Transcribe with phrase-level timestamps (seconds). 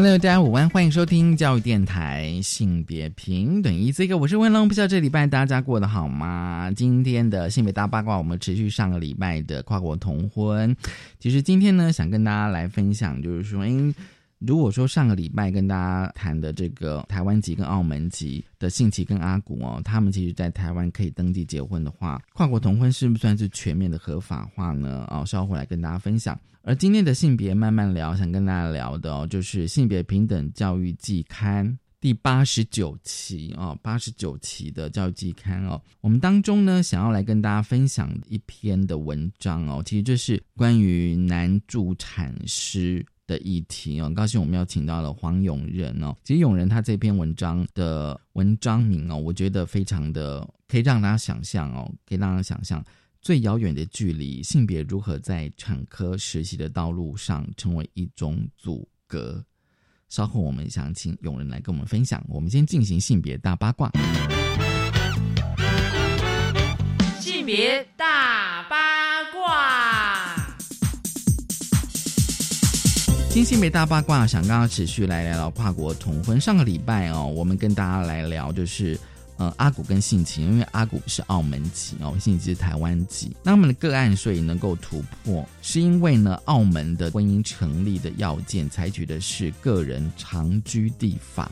[0.00, 4.68] Hello，大家午安，欢迎收听教育电台性别平等一这个我是温龙。
[4.68, 6.70] 不知道这礼拜大家过得好吗？
[6.76, 10.76] 今天的性别大八卦，我们持续上个礼拜的跨国同婚。
[11.18, 13.94] 其实今天呢，想跟大家来分享，就是说，哎。
[14.38, 25.04] 如果说上个礼拜跟大家谈的这个台湾籍跟澳门籍的信奇跟阿古哦，他们其实在台湾可以登记结婚的话，跨国同婚是不是算是全面的合法化呢？
[25.10, 26.38] 哦，稍后来跟大家分享。
[26.62, 43.04] 而今天的性别慢慢聊，想跟大家聊的哦，就是性别平等教育季刊第八十九期哦，八十九期的教育季刊哦，我们当中呢，想要来跟大家分享一篇的文章哦，其实这是关于男助产师。
[43.28, 46.16] 的议题哦，很高兴我们要请到了黄永仁哦。
[46.24, 52.84] 其实永仁他这篇文章的文章名哦，我觉得非常的可以让大家想象哦，可以让大家想象
[53.20, 59.44] 最遥远的距离，性别如何在产科实习的道路上成为一种阻隔。
[60.08, 62.24] 稍后我们想请永仁来跟我们分享。
[62.28, 63.92] 我们先进行性别大八卦，
[67.20, 68.57] 性别大
[73.38, 76.40] 新新美大八卦，想刚刚持续来聊聊跨国同婚。
[76.40, 78.98] 上个礼拜哦，我们跟大家来聊就是，
[79.36, 83.30] 呃，阿古跟性情，因为阿古是澳门籍哦，性情是台湾籍。
[83.44, 91.48] 那我们的个案所以能够突破，是因为呢，澳门的婚姻成立的要件采取的是个人长居地法，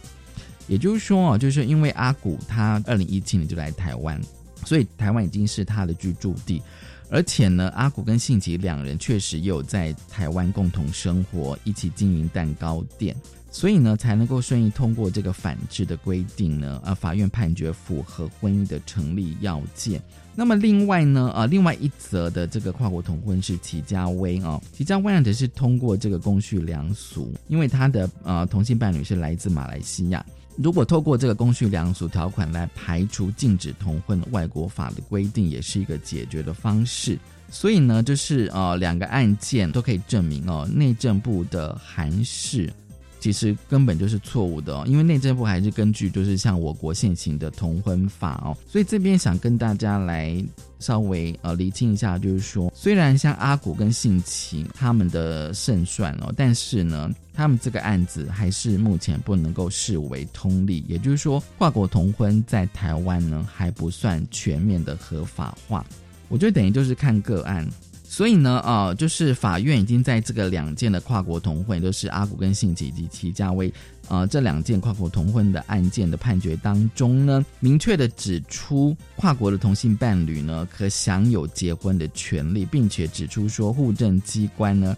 [0.67, 4.21] 也就是说哦，就是因为阿古他二零一七年就来台湾，
[4.65, 6.61] 所以台湾已经是他的居住地。
[7.09, 13.15] 而且呢，阿古跟信吉两人确实有在台湾共同生活，一起经营蛋糕店，
[13.51, 16.81] 所以呢，才能够顺利通过这个反制的规定呢。
[16.85, 20.03] 啊，法院判决符合婚姻的成立要件。
[20.35, 30.23] 那么另外呢，啊，另外一则的这个跨国同婚是齐家威哦，齐家威案则是通过这个公序良俗，因为他的呃同性伴侣是来自马来西亚。
[30.57, 37.19] 如果透过这个公序良俗条款来排除禁止同婚外国法的规定，也是一个解决的方式。
[37.51, 42.73] 所以呢，就是呃两个案件都可以证明哦，内政部的函释
[43.21, 48.57] 其实根本就是错误的哦，因为内政部还是根据就是像我国现行的同婚法哦。
[48.69, 50.45] 所以这边想跟大家来
[50.79, 57.11] 稍微呃厘清一下，就是说，虽然像阿古跟信奇他们的胜算哦，但是呢。
[57.39, 65.85] 他们这个案子还是目前不能够视为通例，也就是说，跨国同婚在台湾呢还不算全面的合法化。
[66.29, 67.69] 我觉得等于就是看个案，
[68.17, 73.71] 所以呢，啊，就是法院已经在这个两件的跨国同婚，就是阿古跟信吉及齐家威，
[74.09, 84.97] 呃，这两件跨国同婚的案件的判决当中呢，明确的指出跨国的同性伴侣呢可享有结婚的权利，并且指出说户政机关呢。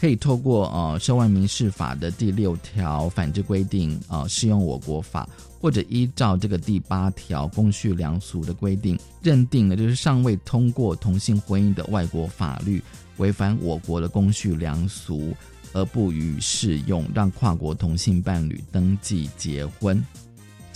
[0.00, 5.28] 可以透过呃《涉外民事法》的第六条反制规定，呃适用我国法，
[5.60, 12.82] 或者依照这个第八条公序良俗的规定，认定了就是尚未通过同性婚姻的外国法律
[13.18, 15.36] 违反我国的公序良俗，
[15.74, 20.02] 而不予适用，让跨国同性伴侣登记结婚。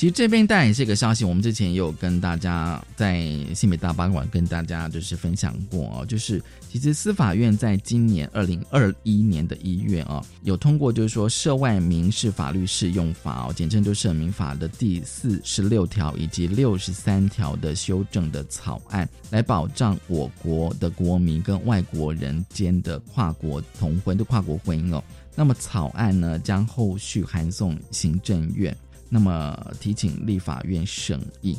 [0.05, 25.03] 其实这边带来这个消息，我们之前也有跟大家在新北大八馆跟大家就是分享过哦，就是其实司法院在今年二零二一年的一月啊，有通过就是说涉外民事法律适用法哦，简称就是民法的第四十六条以及六十三条的修正的草案，来保障我国的国民跟外国人间的跨国同婚的跨国婚姻哦。
[25.35, 28.77] 那么草案呢，将后续函送行政院。
[29.09, 31.57] 那么提请立法院审议，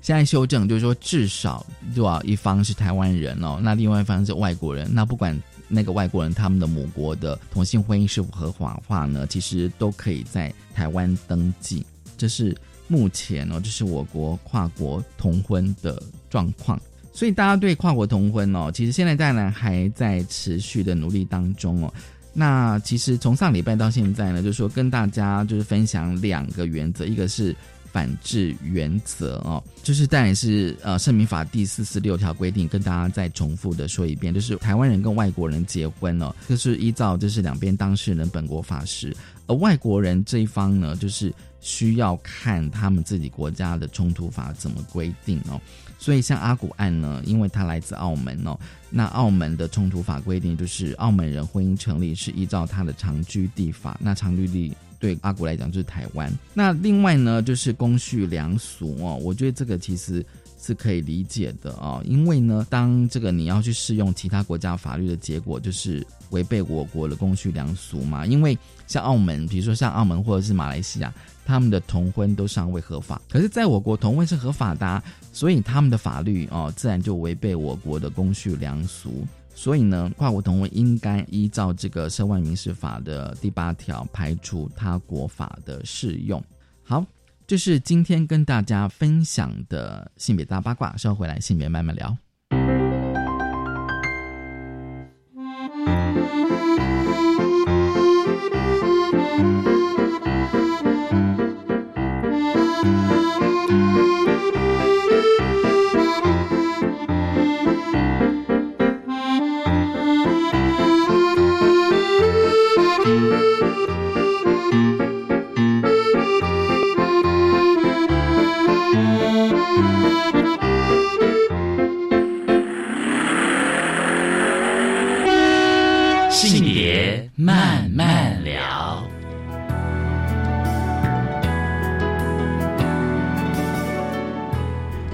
[0.00, 1.64] 现在修正就是说，至少
[1.94, 2.20] 对吧？
[2.24, 4.88] 一方是台湾人哦，那另外一方是外国人。
[4.92, 11.84] 那不管那个外国人他们的母国的同性婚姻是否合法化呢，其实都可以在台湾登记。
[12.16, 12.56] 这是
[12.88, 16.80] 目前哦，这是我国跨国同婚的状况。
[17.12, 21.92] 所以大家对跨国同婚哦，其实现在当然还在持续的努力当中哦。
[22.32, 27.54] 那其实从上礼拜到现在呢，就是说跟大家就是分享两个原则，一个是
[27.92, 39.14] 反制原则哦，就是当然是呃，《圣民法》第四十六条规定，跟大家再重复的说一遍，就是台湾人跟外国人结婚哦，就是依照就是两边当事人本国法师，
[39.46, 45.60] 而外国人这一方呢，就是需要看他们自己国家的冲突法怎么规定哦。
[45.98, 48.58] 所以像阿古案呢，因为他来自澳门哦，
[48.88, 54.74] 那澳门的冲突法规定就是澳门人婚姻成立是依照他的长居地法，那长居地。
[55.00, 56.30] 对阿古来讲就是台湾。
[56.54, 60.24] 那另外呢，就是公序良俗哦，我觉得这个其实
[60.62, 68.26] 是可以理解的啊，因为呢，当这个你要去适用其他国家法律的结果，就是违背我国的公序良俗嘛。
[68.26, 68.56] 因为
[68.86, 71.12] 像澳门，比如说像澳门或者是马来西亚，
[71.46, 75.02] 他们的同婚都尚未合法，可是在我国同婚是合法的，
[75.32, 79.26] 所以他们的法律哦，自然就违背我国的公序良俗。
[79.60, 86.42] 所以呢，跨国同婚应该依照这个《涉外民事法》的第八条排除他国法的适用。
[86.82, 87.04] 好，
[87.46, 92.16] 这是今天跟大家分享的性别大八卦，稍后回来性别慢慢聊。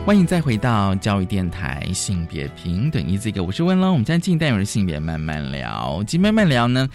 [0.07, 3.91] 欢迎再回到教育电台性别平等一这个，我是温龙。
[3.91, 6.89] 我们将近代有的性别慢慢聊，今慢慢聊呢，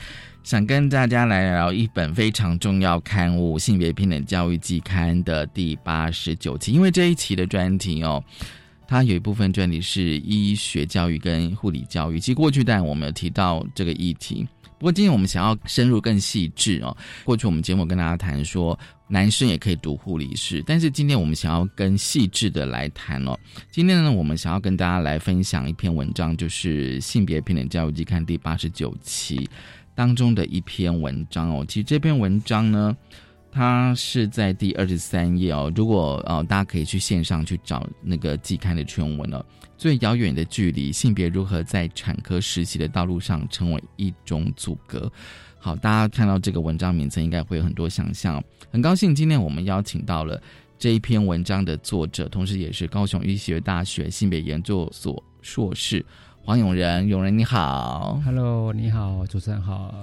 [0.46, 6.72] 想跟大家来聊一本非常重要刊物《性别平等教育季刊》的第八十九期。
[6.72, 8.24] 因为这一期的专题哦，
[8.88, 12.18] 它有一部分专题是医学教育跟护理教育。
[12.18, 14.48] 其实过去但我们有提到这个议题，
[14.82, 16.98] 不过今天我们想要深入更细致哦。
[17.24, 18.78] 过去我们节目跟大家谈说。
[19.12, 23.38] 男生也可以读护理师，但是今天我们想要更细致的来谈哦。
[23.70, 29.50] 今天呢，我们想要跟大家来分享一篇文章，就是《性别平等教育季刊》第八十九期
[29.94, 31.66] 当中的一篇文章哦。
[31.68, 32.96] 其实这篇文章呢，
[33.52, 35.72] 它是在第二十三页哦。
[35.76, 39.46] 如果呃大家可以去线上去找那个季刊的全文了。
[39.78, 45.12] 最遥远的距离，性别如何在产科实习的道路上成为一种阻隔？
[45.58, 48.40] 好，大家看到这个文章名称，应该会有很多想象。
[48.72, 50.40] 很高兴今天我们邀请到了
[50.78, 56.06] 这一篇文章的作者，同时也是高雄医学大学性别研究所硕士
[56.44, 57.08] 黄永仁。
[57.08, 60.00] 永仁你好，Hello，你好，主持人好。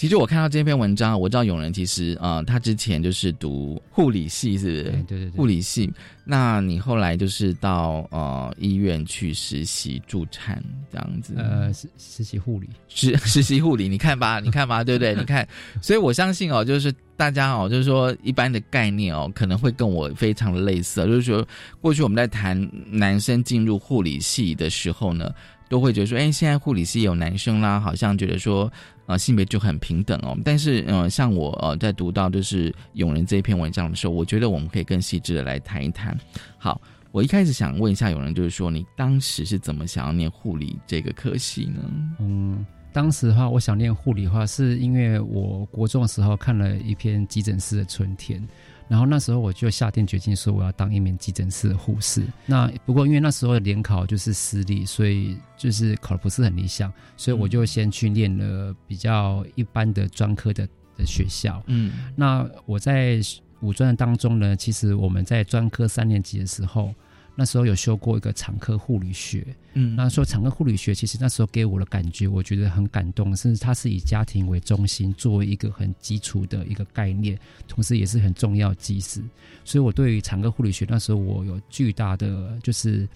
[0.00, 4.82] 其实我看到这篇文章，我知道永仁其实呃，他之前就是读护理系，是不是？
[4.84, 5.92] 对对对，护理系。
[6.24, 11.34] 那你后来就是到呃医院去实习助产这样子？
[11.36, 13.90] 呃，实实习护理，实实习护理。
[13.90, 15.14] 你看吧， 你看吧，对不对？
[15.14, 15.46] 你看，
[15.82, 21.46] 所以我相信哦，就是大家哦，就是说一般的概念哦，可能会跟我非常的类似，就是说
[21.78, 22.58] 过去我们在谈
[22.90, 25.30] 男生进入护理系的时候呢，
[25.70, 28.70] 都会觉得说，哎，现在护理系有男生啦，好像觉得说。
[29.06, 30.38] 呃，性别就很平等哦。
[30.44, 36.16] 但是，嗯，像我呃，在读到就是永仁这篇文章的时候，我觉得我们可以更细致的来谈一谈。
[36.58, 36.80] 好，
[37.10, 41.80] 我一开始想问一下永仁，就是说你当时是怎么想要念护理这个科系呢？
[42.20, 48.46] 嗯，当时的话，我想念护理的话，是因为我国中的时候看了一篇急诊室的春天。
[48.88, 52.24] 然后那时候我就下定决心说我要当一名急诊室的护士。
[52.44, 61.62] 那不过因为那时候的联考就是私立，所以就是考的不是很理想，所以我就先去念了比较一般的专科的的学校。
[61.66, 63.20] 嗯，那我在
[63.60, 66.92] 五专的当中呢，其实我们在专科三年级的时候。
[67.40, 79.22] 那时候有修过一个产科护理学，嗯，那说产科护理学其实那时候给我的感觉，我觉得很感动，甚至它是以家庭为中心，作为一个很基础的一个概念，同时也是很重要基石。
[79.64, 83.08] 所以我对于产科护理学那时候我有巨大的就是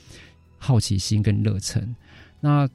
[0.56, 1.94] 好奇心跟热忱。
[2.40, 2.66] 那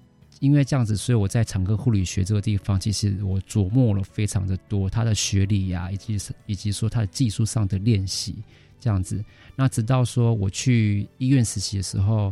[0.41, 6.15] 因为这样子，所以我在产科护理学这个地方，其实我琢磨了非常的多，他的学历呀，以及
[6.46, 8.36] 以及说他的技术上的练习。
[8.82, 9.22] 这样子，
[9.60, 12.32] 那直到说我去医院实习的时候，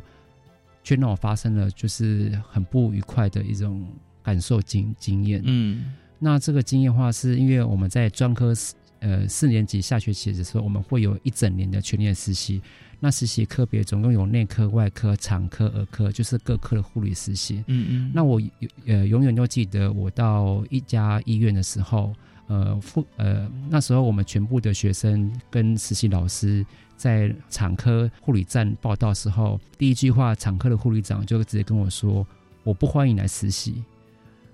[0.81, 3.85] 却让我发生了就是很不愉快的一种
[4.23, 5.41] 感受经经验。
[5.43, 12.61] 嗯，那这个经验话，是因为我们在专科四呃四年级下学期的时候，我们会有一整年的全年实习。
[13.01, 17.61] 那实习科别总共有内科、外科、产科、儿科，就是各科的护理实习。
[17.67, 18.11] 嗯嗯。
[18.15, 18.41] 那我
[18.85, 22.13] 呃永远都记得，我到一家医院的时候。
[22.49, 26.65] 呃，副呃，那时候我们全部的学生跟实习老师
[26.97, 32.25] 在产科护理站报道时候，第一句话，产科的护理长就直接跟我说
[32.65, 33.83] ：“我不欢迎来实习。”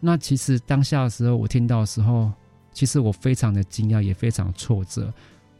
[0.02, 2.30] 那其实当下的时候，我听到的时候，
[2.74, 5.12] 其实我非常的惊讶，也非常挫折。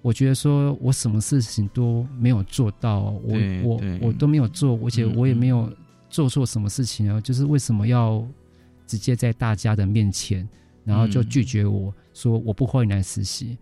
[0.02, 5.72] 我觉得说我什么事情都没有做到，我我我都没有做，而且我也没有
[6.10, 8.22] 做错什么事情啊，就是为什么要
[8.86, 10.46] 直接在大家的面前，
[10.84, 13.58] 然后就拒绝我说我不欢迎来实习。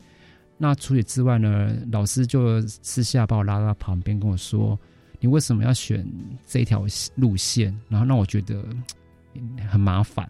[0.64, 4.80] 那除此之外呢，老师就私下把我拉到旁边跟我说
[5.20, 6.06] ：“你为什么要选
[6.46, 8.64] 这条路线？”然后让我觉得
[9.68, 10.30] 很麻烦。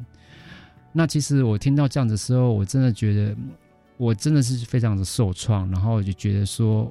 [0.94, 3.36] 那其实我听到这样的时候，我真的觉得
[3.98, 6.90] 我真的是非常的受创，然后就觉得说，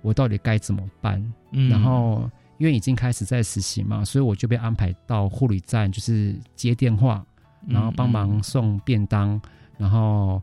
[0.00, 1.22] 我到底该怎么办？
[1.68, 7.22] 然后因为已经开始在实习嘛，所以我就被安排到护理站，就是接电话，
[7.66, 9.38] 然后帮忙送便当，
[9.76, 10.42] 然后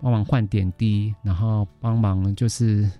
[0.00, 2.90] 帮忙换点滴，然后帮忙就是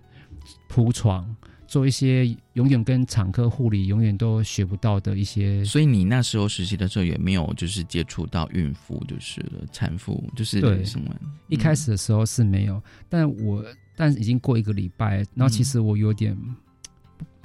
[0.68, 1.34] 铺床。
[1.66, 11.12] 做一些永远跟产科护理永远都学不到的一些，所以你那时候实习的时候也没有就是接触到孕妇就是了，产妇就是什么？
[11.48, 13.64] 一开始的时候是没有，但我
[13.96, 16.36] 但已经过一个礼拜，然后其实我有点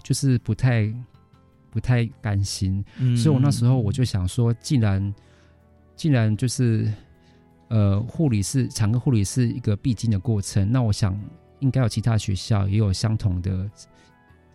[0.04, 0.94] 就是不太
[1.72, 2.84] 不太甘心，
[3.18, 5.16] 所以我那时候我就想说，既然
[5.96, 6.94] 既然就是
[7.70, 11.20] 呃护理是产科护理是一个必经的过程，那我想
[11.60, 13.70] 应该有其他学校也有相同的。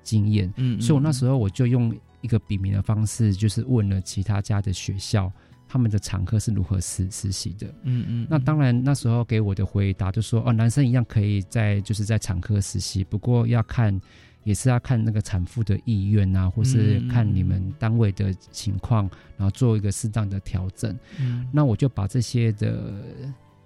[0.07, 1.91] 经验，嗯，所以我那时候我就用
[2.21, 5.33] 一个笔名的方式，就是问了其他家的学校，
[5.67, 8.27] 他们的常科是如何实实习的，嗯嗯。
[8.29, 13.99] 那当然那时候给我的回答就说，哦，男生一样可以在就是在产科实习，不过要看
[14.45, 20.97] 也是要看那个产妇的意愿啊，或是看你们单位的情况，然后做一个适当的调整。
[21.19, 22.93] 嗯，那我就把这些的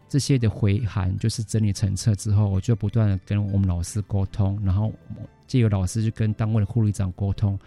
[0.09, 4.93] 这些的回函就是整理成册之后，我就不断的跟我们老师沟通，然后。
[5.47, 7.59] 借由老师去跟单位的护理长沟通，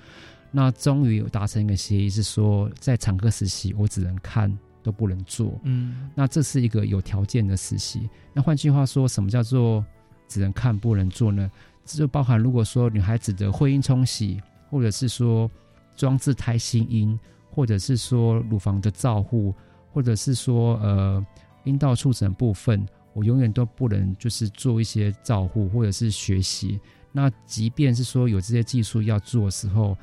[0.51, 5.59] 那终于有达成一个协议，是说在产科实习我只能看都不能做。
[5.63, 8.07] 嗯，那这是一个有条件的实习。
[8.33, 9.83] 那换句话说，什么叫做
[10.27, 11.49] 只能看不能做呢？
[11.85, 15.49] 这就包含如果说女孩子的会阴冲洗，或者是说
[15.95, 17.19] 装置胎心音，
[17.49, 19.53] 或者是说乳房的照护，
[19.91, 21.25] 或者是说呃
[21.63, 26.79] 阴道触诊部分，我永远都不能就是做一些照护或者是学习。
[27.11, 29.97] 那即便是说有这些技术要做的时候，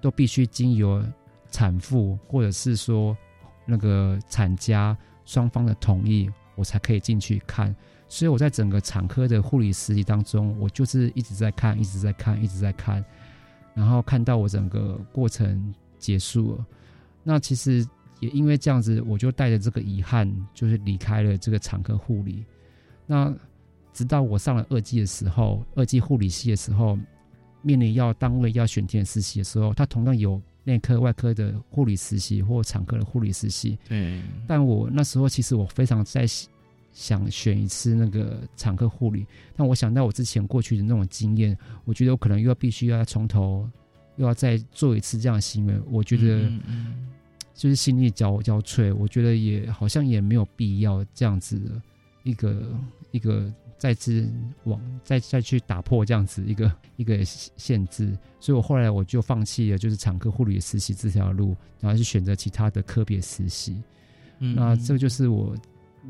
[0.00, 1.04] 都必须经由
[1.50, 3.16] 产妇或者是说
[3.66, 7.74] 那个产家双方的同意，我才可以进去看。
[8.12, 13.02] 所以我在整个产科的护理实习当中，我就是一直在看，一直在看，一直在看，
[13.74, 16.66] 然后看到我整个过程结束了。
[17.22, 17.86] 那其实
[18.20, 22.44] 也因为这样子，我就带着这个遗憾，就是离开了这个产科护理。
[23.06, 23.34] 那。
[23.94, 26.98] 直到我上了二季的时候，二季护理系的时候，
[27.60, 33.78] 面临要单位要选填实习的时候，他同样有内科、外科的护理实习或产科的护理实习。
[33.86, 34.22] 对。
[34.48, 36.24] 但我那时候其实我非常在
[36.92, 43.68] 想选一次那个产科护理，但我想到我之前过去的那种经验，我觉得我可能又要必须要从头
[44.16, 46.50] 又要再做一次这样的行为，我觉得
[47.54, 51.82] 就是心力交交瘁，我觉得也好像也没有必要这样子的
[52.22, 52.78] 一个
[53.10, 53.52] 一个。
[53.78, 54.32] 再次
[54.62, 63.82] 往再再去打破这样子一个一个限制，所以我后来我就放弃了就是产科护理实习这条路，然后去选择其他的科别实习。
[64.38, 65.56] 嗯，那这就是我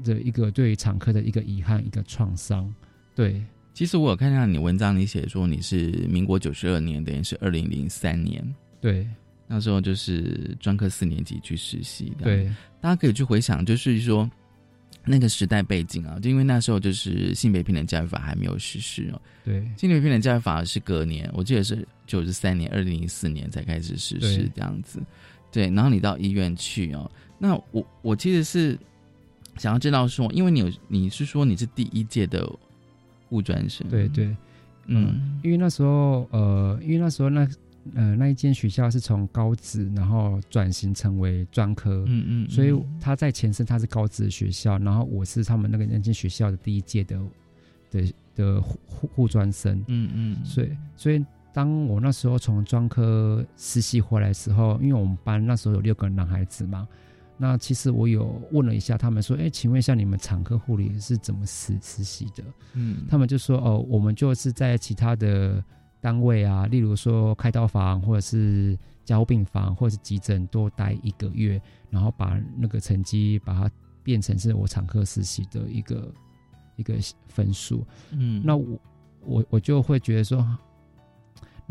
[0.04, 2.72] 的一个对产科的一个遗憾，一个创伤。
[3.14, 3.42] 对，
[3.75, 8.42] 其实我有看到你文章，你写说你是民国九十二年，等于是二零零三年。
[8.80, 9.06] 对，
[9.46, 12.25] 那时候就是专科四年级去实习的。
[12.25, 12.46] 对，
[12.80, 14.30] 大家可以去回想，就是说。
[15.04, 19.20] 那个时代背景啊，就因为那时候就是性别平等教育法还没有实施哦。
[19.44, 25.02] 对，性别平等教育法是隔年，我记得是九十三年，二零零四年才开始实施这样子。
[25.50, 28.78] 对，然后你到医院去哦，那我我其实是
[29.56, 32.50] 想要知道说，因为你有你是说你是第一届的
[33.30, 34.37] 物专生，对对，
[34.87, 37.49] 嗯，因为那时候呃，因为那时候那。
[37.97, 47.21] 呃，那一间学校是从高职，然后转型成为专科，嗯嗯，所以他在前身他是高职学校，然后我是他们那个那间学校的第一届的
[47.90, 48.78] 的的护
[49.12, 56.87] 护专生，嗯嗯，所以所以当我那时候从专科实习回来的时候，因为我们班那时候有六个男孩子嘛，
[57.42, 62.44] 那其实我有问了一下他们说，哎，请问一下你们产科护理是怎么实实习的？
[62.75, 65.62] 嗯，他们就说，哦，我们就是在其他的。
[66.02, 73.70] 单位啊，例如说开刀房，或者是加护病房，或者是急诊，多待一个月，然后把那个成绩把它
[74.02, 76.12] 变成是我产科实习的一个
[76.75, 76.94] 一个
[77.28, 77.87] 分数。
[78.11, 78.80] 嗯，那我
[79.20, 80.44] 我我就会觉得说，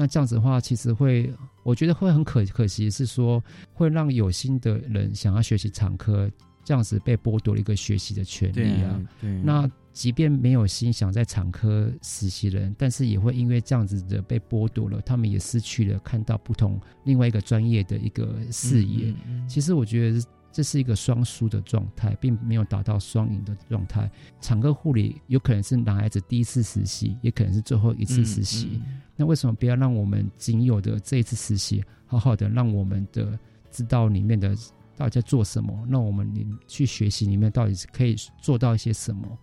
[0.02, 1.32] 那这样子的话，其实会，
[1.62, 3.40] 我觉得会很可可惜，是说
[3.72, 6.28] 会让有心的人想要学习产科，
[6.64, 9.00] 这样子被剥夺了一个学习的权利啊。
[9.22, 19.12] 对，那即便没有心想在产科实习的人，但是也会因为这样子的被剥夺了，他们也失去了看到不同另外一个专业的一个视野。
[19.12, 20.20] 嗯嗯其实我觉得
[20.52, 24.10] 这是一个双输的状态，并没有达到双赢的状态。
[24.42, 28.72] 产科护理有可能是男孩子第一次实习，也可能是最后一次实习。
[28.74, 33.38] 嗯嗯那为什么不要让我们仅有的这一次实习，好好的让我们的
[33.70, 34.56] 知道里面的
[34.98, 35.88] 到底在做什么？
[35.88, 39.38] 让我们你去学习里面到底是可以做到一些什么，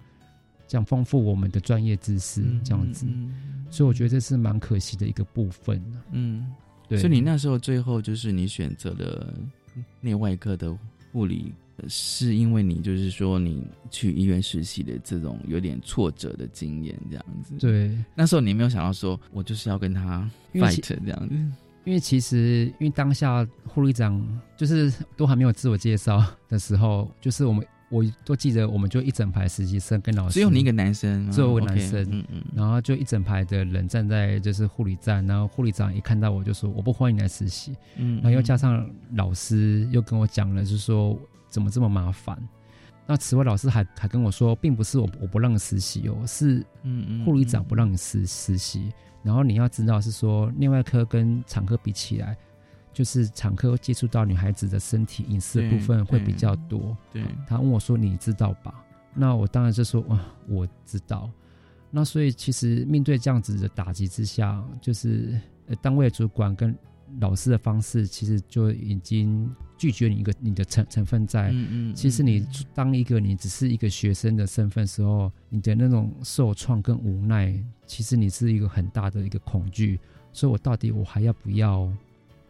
[0.67, 3.07] 这样丰富我们的专业知识，嗯这样子。
[3.09, 3.33] 嗯
[3.71, 6.51] 所以我觉得这是蛮可惜的一个部分呢嗯，
[6.89, 9.33] 对，所以你那时候最后就是你选择了
[10.01, 10.77] 内外科的
[11.13, 21.35] 护理，呃是因为你就是说你去医院实习的这种有点挫折的经验这样子。，对，那时候你没有想到说我就是要跟他 fight 这样子。
[21.85, 24.23] 因为其实，因为当下护理长
[24.59, 41.19] 就是都还没有自我介绍的时候，就是我们我都记得，我们就一整排实习生跟老师，只有你一个男生吗，只有我一个 OK，男生嗯嗯，然后就一整排的人站在就是护理站，然后护理长一看到我就说我不欢迎来实习，嗯，然后又加上老师又跟我讲了，就是说
[41.49, 42.37] 怎么这么麻烦。
[43.07, 48.93] 那此外，老师还还跟我说，并不是我我不让你实习哦，是嗯嗯护理长不让你实实习。
[49.23, 52.37] 然后你要知道是说，内外科跟产科比起来，
[52.93, 56.97] 就是产科接触到女孩子的身体隐私的部分会比较多。
[57.13, 58.75] 对，他问我说：“你知道吧？”
[59.15, 61.31] 那我当然就说：“哇，我知道。”
[61.91, 66.77] 那所以其实面对这样子的打击之下，就是呃单位主管跟
[67.19, 71.49] 老师的方式，其实就已经拒绝你一个你的成成分在。
[71.51, 77.55] 嗯嗯，其实你嗯当一个你只是一个学生的身份时候，你的那种受创跟无奈，
[77.87, 79.99] 其实你是一个很大的一个恐惧。
[80.33, 81.91] 所以我到底我还要不要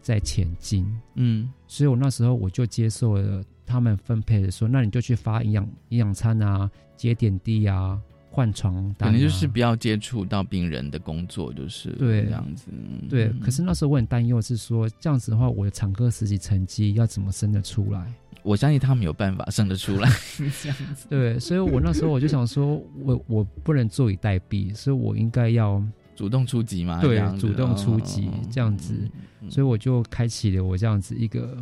[0.02, 0.85] 再前进？
[1.14, 8.00] 嗯所以我那时候我就接受了他们分配的说，那你就去发营养营养餐啊，接点滴啊，
[8.38, 12.68] 换床单、啊，可能就是不要接触到病人的工作，就是对这样子。
[12.70, 13.28] 嗯对。
[13.42, 18.14] 可是那时候我很担忧，是说这样子的话，我的产科实习成绩要怎么升得出来？
[18.44, 20.08] 我相信他们有办法生得出来。
[20.62, 25.82] 这样子，对，所以我那时候我就想说，我我不能坐以待毙，所以我应该要
[26.14, 27.00] 主动出击嘛？
[27.00, 28.94] 对主动出击哦这样子，
[29.42, 31.58] 嗯所以我就开启了我这样子一个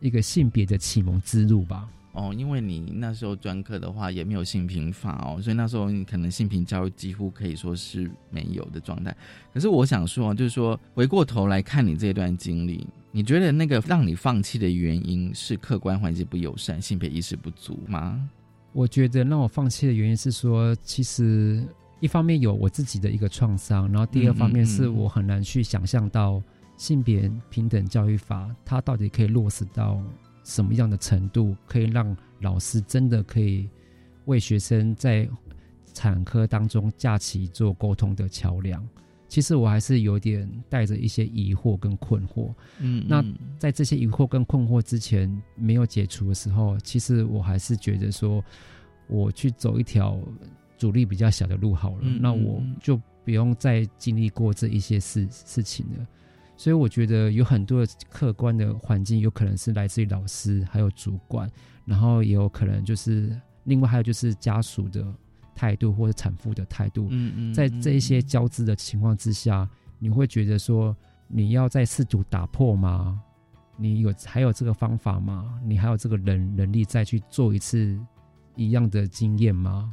[0.00, 1.88] 一个性别的启蒙之路吧。
[2.12, 9.16] 哦，因为你那时候专科的话也没有性平法哦，所以那时候你可能性平教育几乎可以说是没有的状态。
[9.52, 18.28] 可是我想说，就是说回过头来看你这段经历，你觉得那个让你放弃的原因是客观环境不友善、性别意识不足吗？
[18.74, 21.66] 我觉得让我放弃的原因是说，其实
[22.00, 26.42] 一方面有我自己的一个创伤，然后第二方面是我很难去想象到
[26.76, 30.02] 性别平等教育法它到底可以落实到
[30.44, 33.68] 什么样的程度，可以让老师真的可以
[34.24, 35.28] 为学生在
[35.92, 38.86] 产科当中架起做沟通的桥梁。
[39.28, 48.44] 其实我还是有点带着一些疑惑跟困惑，嗯，那嗯在这些疑惑跟困惑之前没有解除的时候，其实我还是觉得说，
[49.08, 50.20] 我去走一条
[50.76, 56.06] 阻力比较小的路好了，嗯那我就不用再经历过这一些事事情了。
[56.62, 61.50] 所以我觉得有很多的客观的环境，有可能是来自于老师还有主管，
[61.84, 65.04] 然后也有可能就是另外还有就是家属的
[65.56, 70.96] 态度或者产妇的态度，嗯嗯，在这一些交织的情况之下，你会觉得说，
[71.26, 73.20] 你要再试图打破吗？
[73.76, 75.60] 你有还有这个方法吗？
[75.64, 77.98] 你还有这个能能力再去做一次
[78.54, 79.92] 一样的经验吗？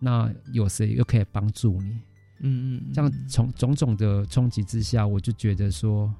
[0.00, 2.00] 那有谁又可以帮助你？
[2.40, 6.12] 嗯嗯，这样从种种的冲击之下，我就觉得说，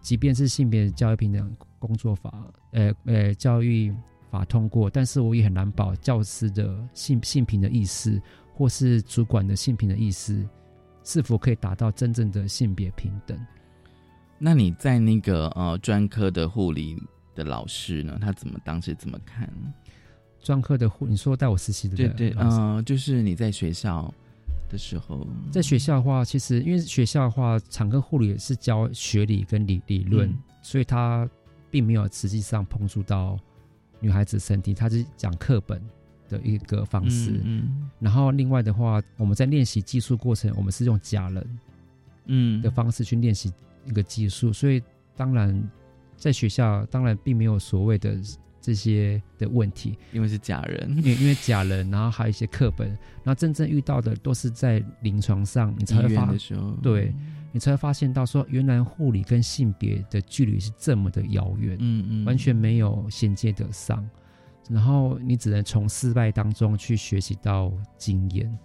[0.00, 2.32] 即便是性别教育平等工作法，
[2.72, 3.94] 呃呃，教育
[4.30, 8.20] 法通过，但是我也很难保教师的性性平的意识，
[8.54, 10.46] 或是主管的性平的意识，
[11.04, 13.38] 是否可以达到真正的性别平等。
[14.38, 16.96] 那你在那个呃专科的护理
[17.34, 18.18] 的老师呢？
[18.20, 19.48] 他怎么当时怎么看？
[20.40, 24.12] 专科的护，你说带我实习的对对，嗯、就是你在学校
[24.72, 30.38] 的时候，在学校的话，其实因为学校的话，产科护理是教学理跟理理论，嗯。
[30.62, 31.28] 所以他
[31.70, 33.38] 并没有实际上碰触到
[34.00, 35.80] 女孩子身体，他是讲课本
[36.28, 37.38] 的一个方式。
[37.44, 37.90] 嗯。
[38.00, 41.58] 然后另外的话，我们在练习技术过程，我们是用假人
[42.26, 42.62] 嗯。
[42.62, 43.52] 的方式去练习
[43.84, 44.82] 一个技术，所以
[45.14, 45.62] 当然
[46.16, 48.18] 在学校当然并没有所谓的
[48.62, 57.12] 这些的问题，因为是假人，因为因为假人，然后还有一些课本，然后真正遇到的都是在临床上你才会发医院的时候，对，
[57.50, 64.08] 你才会发现到说，原来护理跟性别的距离是这么的遥远，嗯嗯，完全没有衔接得上。
[64.70, 68.58] 然后你只能从失败当中去学习到经验。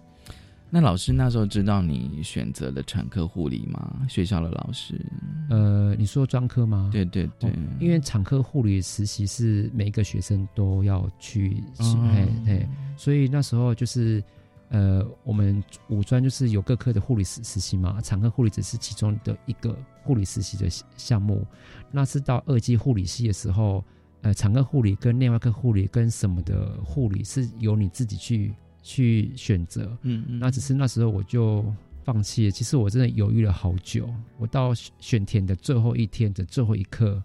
[0.70, 4.06] 那老师那时候知道你选择了产科护理吗？
[4.08, 5.00] 学校的老师？
[5.48, 6.90] 呃，你说专科吗？
[6.92, 7.50] 对对对，
[7.80, 14.22] 因为产科护理实习是每一个学生都要去，嘿嘿，所以那时候就是
[14.68, 21.46] 呃，我们五专就是有各科的护理实实习嘛，产科护理只是其中的一个护理实习的项目。
[21.90, 23.82] 那是到二级护理系的时候，
[24.20, 28.54] 呃，产科护理跟内外科护理跟什么的护理是由你自己去。
[28.88, 31.62] 去选择，嗯嗯，那只是那时候我就
[32.04, 32.50] 放弃了。
[32.50, 37.22] 其实我真的犹豫了好久，我到选填的最后一天的最后一刻，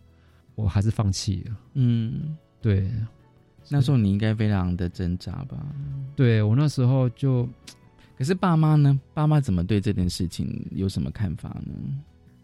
[0.56, 1.58] 我还是放弃了。
[1.76, 2.92] 嗯，对。
[3.70, 5.66] 那时候你应该非常的挣扎吧？
[6.18, 7.48] 对我那时候就，
[8.18, 9.00] 可是爸妈呢？
[9.14, 11.74] 爸妈怎么对这件事情有什么看法呢？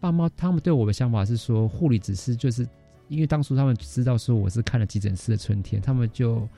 [0.00, 2.66] 爸妈他们对我的想法是说，护理只是就是
[3.08, 6.48] 因为当初他们知道说我是看了急诊室的春天，他们就。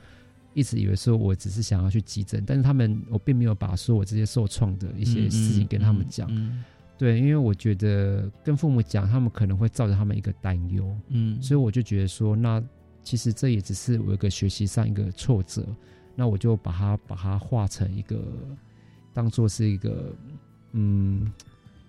[0.53, 6.29] 一直以为说我只是想要去急诊，但是他们我并没有把说我这些受创的一些事情跟他们讲，
[6.97, 12.63] 对，因为我觉得跟父母讲，他们可能会造成他们一个担忧，嗯，所以我就觉得说，那
[13.03, 15.65] 其实这也只是我一个学习上一个挫折，
[16.15, 18.23] 那我就把它把它化成一个
[19.13, 20.15] 当做是一个
[20.73, 21.31] 嗯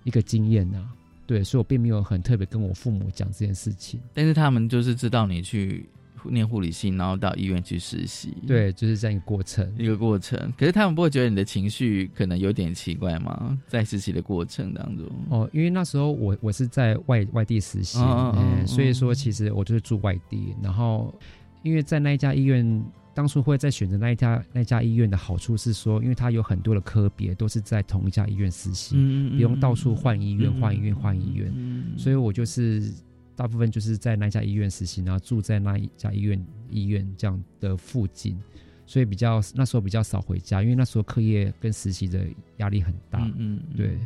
[0.04, 0.88] 一个经验呐，
[1.26, 5.88] 对，所以我并没有很特别跟我父母讲这件事情，但是他们就是知道你去。
[6.30, 10.38] 念护理系，然后到医院去实习，对，就是这样一个过程，一个过程。
[10.58, 13.58] 可是他们不会觉得你的情绪可能有点奇怪吗？
[13.66, 20.54] 在实习的过程当中，哦，因为那时候我我是在外外地实习，嗯，所以说其实我就是住外地。
[20.62, 21.12] 然后，
[21.62, 22.84] 因为在那一家医院，
[23.14, 28.94] 当初会在选择那一家那家医院的好处是说，因为它有很多的科别都是在同一家医院实习，
[29.30, 31.52] 不用到处换医院、换医院、换医院，
[31.96, 32.92] 所以我就是。
[33.36, 38.38] 大部分就是在那家医院实习，然后住在那一家医院医院这样的附近，
[38.86, 42.26] 所以比较那时候比较少回家，因为那时候课业跟实习的
[42.58, 43.20] 压力很大。
[43.36, 43.98] 嗯，对，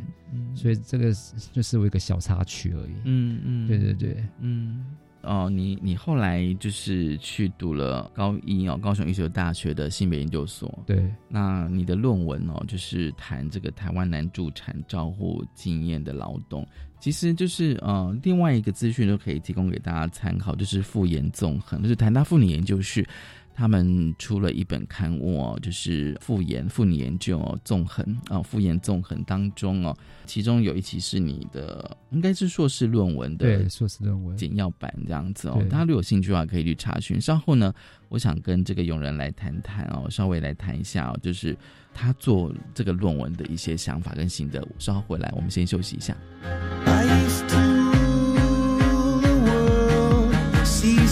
[0.55, 1.13] 所以这个
[1.51, 2.93] 就是我一个小插曲而已。
[3.05, 4.85] 嗯嗯，对对对，嗯。
[5.21, 10.77] 哦，你你后来就是去读了高一哦，高雄医学大学的性别研究所。
[10.85, 16.65] 对，那你的论文哦，就是谈这个台湾男助产照护经验的劳动，
[16.99, 23.05] 其实就是呃，另外一个资讯都可以提供给大家参考，就是妇研纵横，就是台大妇女研究室。
[23.53, 35.61] 他们出了一本刊物哦，就是复研妇女研究纵横啊，复研纵横当中哦，其中有一期是你的，应该是硕士论文的，对，硕士论文简要版这样子哦。
[35.69, 37.19] 大家如果有兴趣的话，可以去查询。
[37.19, 37.73] 稍后呢，
[38.07, 41.57] 我想跟这个永人来谈谈哦，稍微来谈一下哦，就是
[41.93, 44.65] 他做这个论文的一些想法跟心得。
[44.77, 46.15] 稍后回来，我们先休息一下。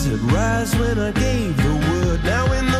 [0.09, 1.11] It rise when I
[2.17, 2.76] But now in the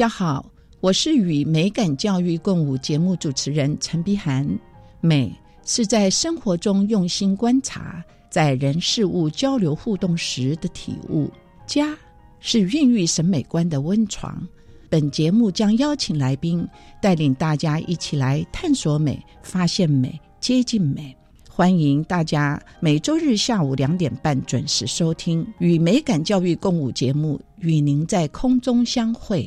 [0.00, 4.48] 大家好，我是与美感教育共舞节目主持人陈碧涵。
[5.02, 5.30] 美
[5.66, 11.30] 是在生活中用心观察，在人事物交流互动时的体悟。
[11.66, 11.94] 家
[12.38, 14.42] 是孕育审美观的温床。
[14.88, 16.66] 本节目将邀请来宾，
[17.02, 21.14] 带领大家一起来探索美、发现美、接近美。
[21.46, 29.46] 欢迎大家每周日下午两点半准时收听与美感教育共舞节目，与您在空中相会。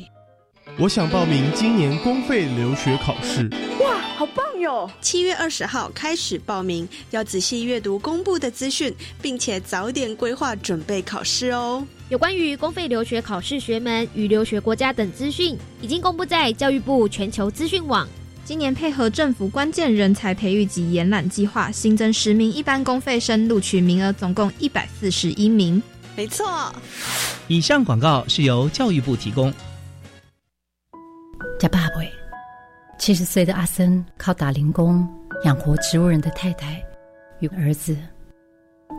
[0.76, 3.48] 我想报名今年公费留学考试。
[3.80, 4.90] 哇，好棒哟！
[5.00, 11.86] 七月二十号开始报名，要仔细阅读公布的资讯，并且早点规划准备考试哦。
[12.08, 18.08] 有关于公费留学考试学门与留学国家等资讯，已经公布在教育部全球资讯网。
[18.44, 25.80] 今年配合政府关键人才培育及延揽计划，新增十名一般公费生录取名额，总共一百四十一名。
[26.16, 26.74] 没错。
[27.46, 29.54] 以上广告是由教育部提供。
[31.58, 31.94] 叫爸爸。
[32.96, 35.06] 七十岁的阿森靠打零工
[35.44, 36.80] 养活植物人的太太
[37.40, 37.96] 与儿子，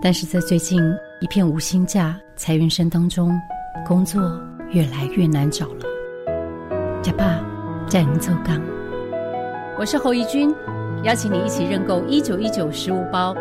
[0.01, 0.81] 但是在最近
[1.21, 3.39] 一片无薪假裁员声当中，
[3.85, 4.39] 工作
[4.71, 5.85] 越来越难找了。
[7.01, 7.39] 叫爸，
[7.87, 8.61] 在您奏岗。
[9.79, 10.53] 我是侯怡君，
[11.03, 13.33] 邀请你一起认购一九一九食物包，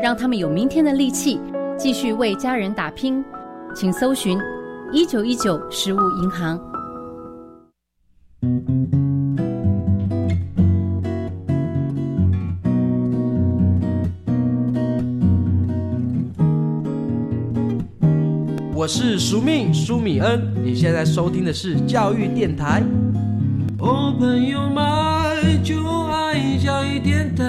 [0.00, 1.40] 让他们有明天的力气，
[1.76, 3.24] 继续为家人打拼。
[3.74, 4.40] 请搜寻
[4.92, 6.58] 一九一九食物银行。
[18.74, 22.82] 我是苏命苏米恩，你现在收听的是教育电台。
[23.78, 27.44] Open your mind，就爱教育电台。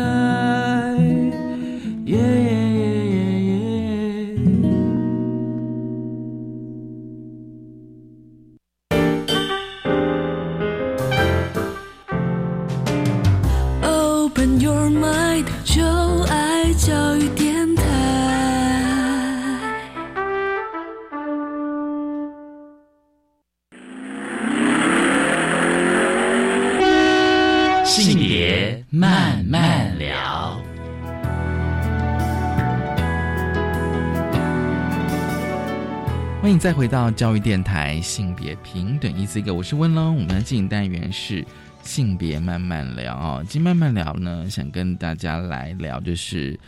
[36.59, 40.15] 再回到教育电台性别平等一四个，我是温龙。
[40.15, 41.45] 我们的进行单元是
[41.83, 46.59] 性别慢慢聊哦，今慢慢聊呢，想跟大家来聊就是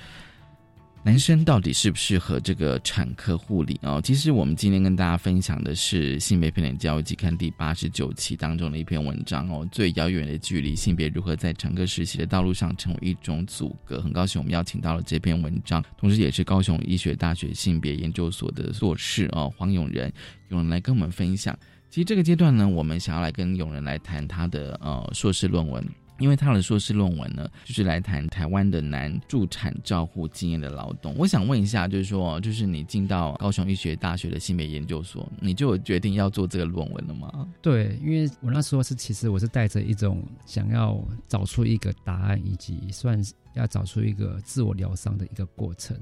[1.02, 4.02] 男生到底适不适合这个产科护理哦。
[4.04, 14.02] 其实我们今天跟大家分享的是性别平等教育期刊第八十九期当中的一篇文章哦，最遥远的距离：性别如何在产科实习的道路上成为一种阻隔。
[14.02, 20.12] 很高兴我们邀请到了这篇文章，同时也是高雄医学大学性别研究所的硕士哦，黄永仁，
[20.50, 21.58] 永仁来跟我们分享。
[21.90, 25.84] 其实这个阶段呢，我们想要来跟永仁来谈他的呃硕士论文，
[26.20, 31.16] 因为他的硕士论文呢，就是来谈台湾的男助产照护经验的劳动。
[31.18, 37.48] 我想问一下，就是说，就是你进到高雄医学大学的性别研究所，你就有决定要做这个论文了吗？
[37.62, 45.98] 对，因为我那时候是其实我是带着一种想要找出一个答案，以及算是要找出一个自我疗伤的一个过程。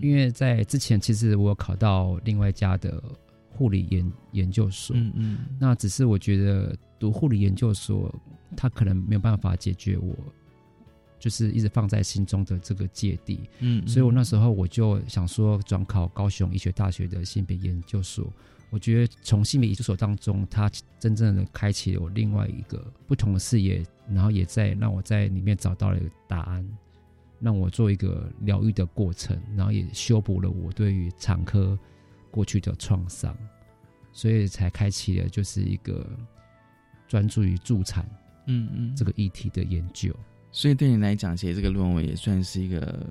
[0.00, 3.02] 因为在之前，其实我考到另外一家的。
[3.50, 8.14] 护理研研究所，嗯嗯，那只是我觉得读护理研究所，
[8.56, 10.16] 他可能没有办法解决我，
[11.18, 18.32] 就是一直放在心中的这个芥蒂，嗯，所以我那时候我就想说转考高雄医学大学的性别研究所。
[18.70, 26.68] 我觉得从性别研究所当中，他真正的开启了我另外一个不同的视野，然后也在让我在里面找到了一个答案，
[27.40, 31.78] 让我做一个疗愈的过程，然后也修补了我对于产科。
[32.30, 33.34] 过去的创伤，
[34.12, 36.06] 所以才开启了就是一个
[37.08, 38.06] 专注于助产，
[38.48, 40.12] 嗯嗯，这个议题的研究。
[40.50, 43.06] 所以对你来讲，写这个论文也算是一个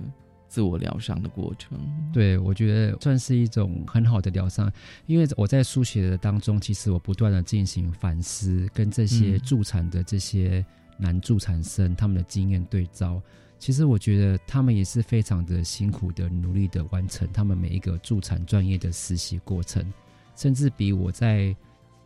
[0.49, 1.79] 自我疗伤的过程。
[2.11, 4.71] 对，我觉得算是一种很好的疗伤，
[5.05, 10.65] 因为我在书写的当中，其实我不断的进行反思，跟这些助产的这些
[10.97, 13.21] 男助产生他们的经验对照。
[13.59, 19.91] 其实我觉得他们也是非常的辛苦的，努力的完成他们每一个助产专业的实习过程，
[20.35, 21.55] 甚至比我在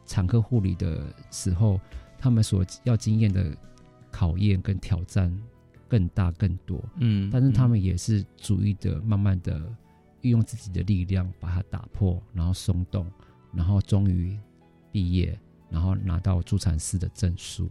[0.06, 1.80] 产科护理的时候，
[2.21, 3.57] 他们所要经验的
[4.12, 5.36] 考验跟挑战
[5.89, 6.79] 更大更多。
[6.97, 9.60] 嗯，但是他们也是逐一的、慢慢的
[10.21, 13.12] 运用自己的力量把它打破，然后松动，
[13.51, 14.38] 然后终于
[14.91, 15.38] 毕业，
[15.71, 17.67] 然后拿到助产师的证书，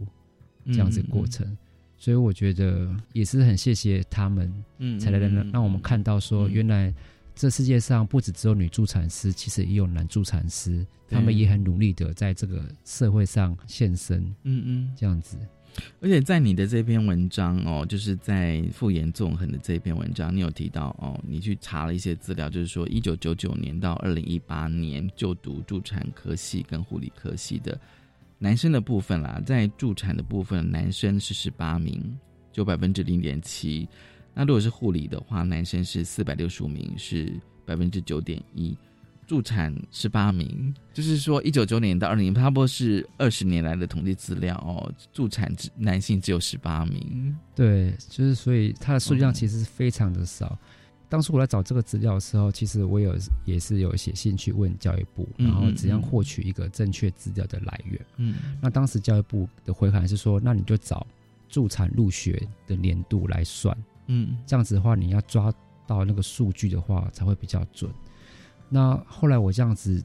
[0.65, 1.57] 这样子过程。
[1.95, 6.93] 所以我觉得也是很谢谢他们，嗯，才能让让我们看到说，原来
[7.41, 14.21] 这世界上不止只有女助产师，其实也有男助产师，他们也很努力的在这个社会上现身。
[14.43, 15.39] 嗯嗯，这样子。
[16.01, 27.75] 而且在你的这篇文章哦，就是在复言纵横的这篇文章，你有提到哦，你去查了一些资料，就是说一九九九年到二零一八年就读助产科系跟护理科系的
[28.37, 32.15] 男生的部分啦，在助产的部分，男生是十八名，
[32.51, 33.89] 就百分之零点七。
[34.33, 37.33] 那如果是护理的话，男生是四百六十五名，是
[37.65, 38.77] 百分之九点一。
[39.27, 44.91] 助产十八名，就是说一九九年到二零，差不多是二十年来的统计资料哦。
[45.13, 50.57] 助产男性只有十八名，对，就是所以它的数量其实是非常的少。
[51.07, 53.15] 当初我来找这个资料的时候，其实我有
[53.45, 58.05] 也是有写信去问教育部，然后怎样获取一个正确资料的来源。
[58.17, 61.07] 嗯，那当时教育部的回函是说，那你就找
[61.47, 63.77] 助产入学的年度来算，
[64.13, 65.53] 嗯，这样子的话，你要抓
[65.87, 67.89] 到那个数据的话，才会比较准。
[68.67, 70.03] 那后来我这样子，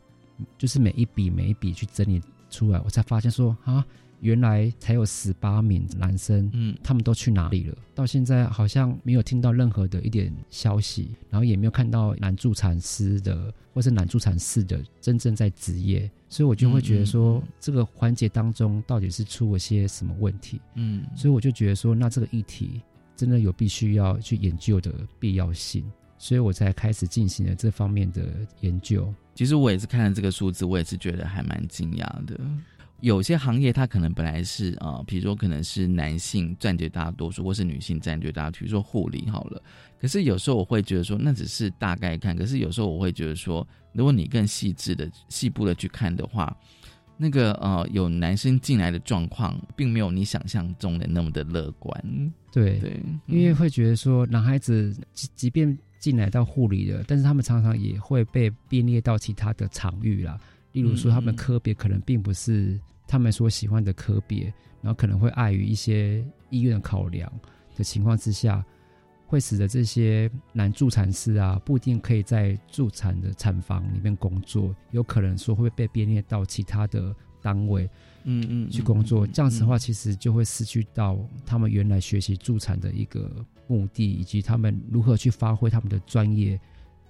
[0.56, 3.84] 就是每一笔每一笔去整理出来，我才发现说啊，
[4.20, 7.76] 原来才有十八名男生，嗯，他们都去哪里了？
[7.94, 20.60] 到现在好像没有听到任何的一点消息，然后也没有看到男助产师的或是男助产士的真正在职业，所以我就会觉得说，这个环节当中到底是出了些什么问题？
[20.74, 22.80] 嗯，所以我就觉得说，那这个议题
[23.16, 25.84] 真的有必须要去研究的必要性。
[26.18, 28.26] 所以我才开始进行了这方面的
[28.60, 29.12] 研究。
[29.34, 32.40] 其实我也是看了这个数字，我也是觉得还蛮惊讶的。
[33.00, 39.62] 有些行业它可能本来是啊，比如说可能是男性占据大多数，或是女性占据大，比如说护理好了。
[40.00, 42.34] 可是有时候我会觉得说，那只是大概看。
[42.34, 46.56] 可是有时候我会觉得说，如果你更细致的、细部的去看的话，
[47.16, 52.32] 那个呃，有男生进来的状况，并没有你想象中的那么的乐观。
[52.52, 55.76] 对对，因为会觉得说，男孩子即即便。
[55.98, 60.38] 进来到护理了，但是他们常常也会被并列到其他的场域啦。
[60.70, 64.44] 例如说，他们科别可能并不是他们所喜欢的科别，
[64.82, 67.32] 然后可能会碍于一些医院的考量
[67.76, 68.64] 的情况之下，
[69.26, 77.88] 会使得这些男助产师啊，不一定可以在助产的产房里面工作，有可能说会被编列到其他的单位。
[78.28, 83.30] 嗯嗯，去工作，这样子的话，其实就会失去到他们原来学习助产的一个
[83.68, 86.60] 目的，以及他们如何去发挥他们的专业，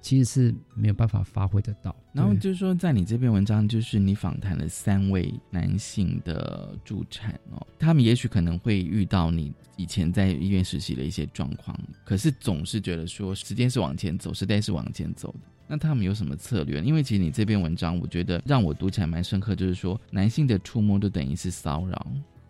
[0.07, 1.93] 其实是没有办法发挥得到。
[2.13, 15.41] 然后就是说，在你这篇文章，就是你访谈了三位男性的助产哦，他们也许可能会遇到你以前在医院实习的一些状况，可是总是觉得说时间是往前走，时代是往前走的。
[15.67, 16.81] 那他们有什么策略？
[16.83, 22.07] 因为其实你这篇文章，我觉得让我读起来蛮深刻，就是说男性的触摸就等于是骚扰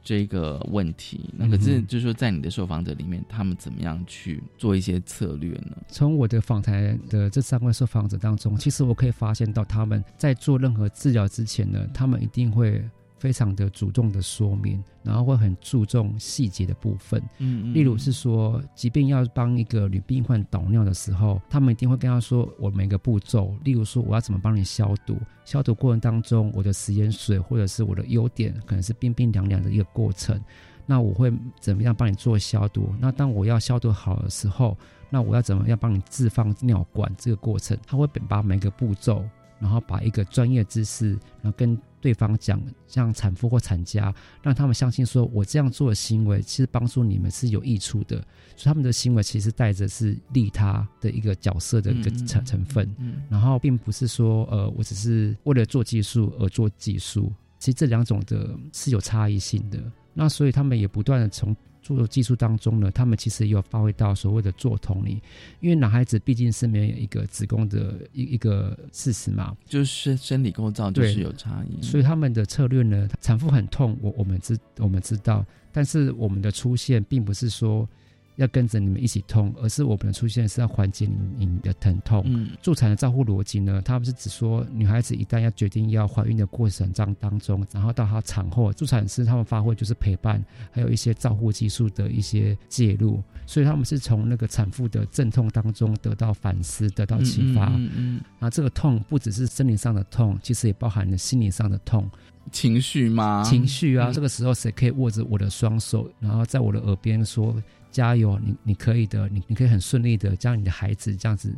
[0.06, 1.28] 这个问题。
[1.36, 5.76] 那可是就是说，在你的受访者里面，他们怎么样去做一些策略呢？
[5.88, 12.82] 从我的访谈的这三位受访者当中，其实我可以发现到，他们在做任何治疗之前呢，他们一定会。
[13.18, 17.22] 非常的主动的说明，然后会很注重细节的部分。
[17.38, 23.56] 嗯，例如是说，即便要帮一个女病患导尿的时候，他们一定会跟她说我每个步骤。
[23.64, 25.18] 例如说，我要怎么帮你消毒？
[25.44, 30.38] 消毒过程当中，我的食盐水或者是我的优点，可能是冰冰凉凉的一个过程。
[30.84, 32.92] 那我会怎么样帮你做消毒？
[33.00, 34.76] 那当我要消毒好的时候，
[35.08, 37.10] 那我要怎么样帮你置放尿管？
[37.16, 39.24] 这个过程，他会把每个步骤，
[39.58, 41.76] 然后把一个专业知识，然后跟。
[42.06, 48.16] 对方讲，像产妇或产家，让他们相信说，我这样做的行为其实帮助你们是有益处的，
[48.54, 52.88] 所以他们的行为其实带着是利他的一个角色的一个成成分，
[53.28, 59.82] 然后并不是说，呃，我只是为了做技术而做技术，其实这两种的是有差异性的，
[60.14, 61.56] 那所以他们也不断的从。
[61.94, 65.20] 做技术当中呢，他们其实也有发挥到所谓的做同理，
[65.60, 77.88] 因为男孩子毕竟是没有一个子宫的一一个事实嘛，就是生理构造就是有差异，所以他们的策略呢，产妇很痛，我我们知我们知道，但是我们的出现并不是说。
[78.36, 82.22] 要跟着你们一起痛，而是我们的出现是要缓解你你的疼痛。
[82.26, 97.68] 嗯，助产的照护逻辑呢，他不是只说女孩子一旦要决定要怀孕的过程当当中，然后到她产后，助产师他们发挥就是陪伴，还有一些照护技术的一些介入，所以他们是从那个产妇的阵痛当中得到反思，得到启发。
[97.74, 102.06] 嗯嗯，啊，这个痛不只是生理上的痛，其实也包含了心理上的痛，
[102.52, 103.42] 情绪吗？
[103.44, 107.56] 情绪啊，这个时候谁可以握着我的双手，然后在我的耳边说？
[107.96, 111.50] 加油，你你可以的，你你可以很顺利的将你的孩子这样子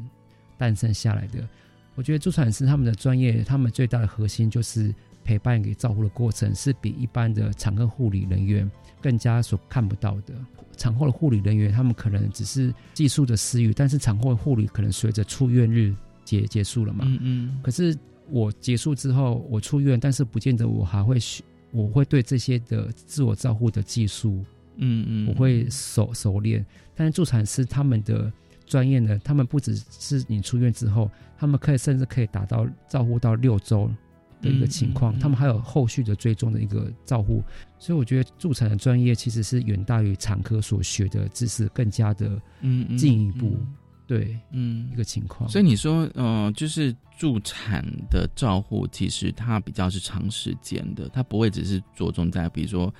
[0.56, 1.44] 诞生下来的。
[1.96, 8.70] 我觉得助产师他们的专业，他们最大的核心就是陪伴给照顾的过程，是比一般的产科护理人员
[9.02, 10.32] 更加所看不到的。
[10.76, 15.92] 产后的护理人员，他们可能只是技术的私欲，但是产后的护理可能随着出院日
[16.24, 17.04] 结结束了嘛。
[17.08, 17.60] 嗯嗯。
[17.64, 17.98] 可是
[18.30, 24.44] 我结束之后，我出院，但是不见得我还会学，我会对这些的自我照护的技术，
[24.78, 26.64] 嗯嗯，我会熟熟练。
[26.94, 28.32] 但是助产师他们的
[28.66, 33.90] 专业呢，他们不只是你出院之后，他们可以甚至可以达到照护到六周。
[34.40, 37.42] 的一个情况，他们还有后续的追踪的一个照护，
[37.76, 43.58] 所以我觉得助产的专业其实是远大于产科所学的知识更加的嗯进一步，
[44.06, 45.50] 对，嗯一个情况。
[45.50, 52.94] 所以你说，呃，就是助产的照护，其实它比较是长时间的，它不会只是着重在比如说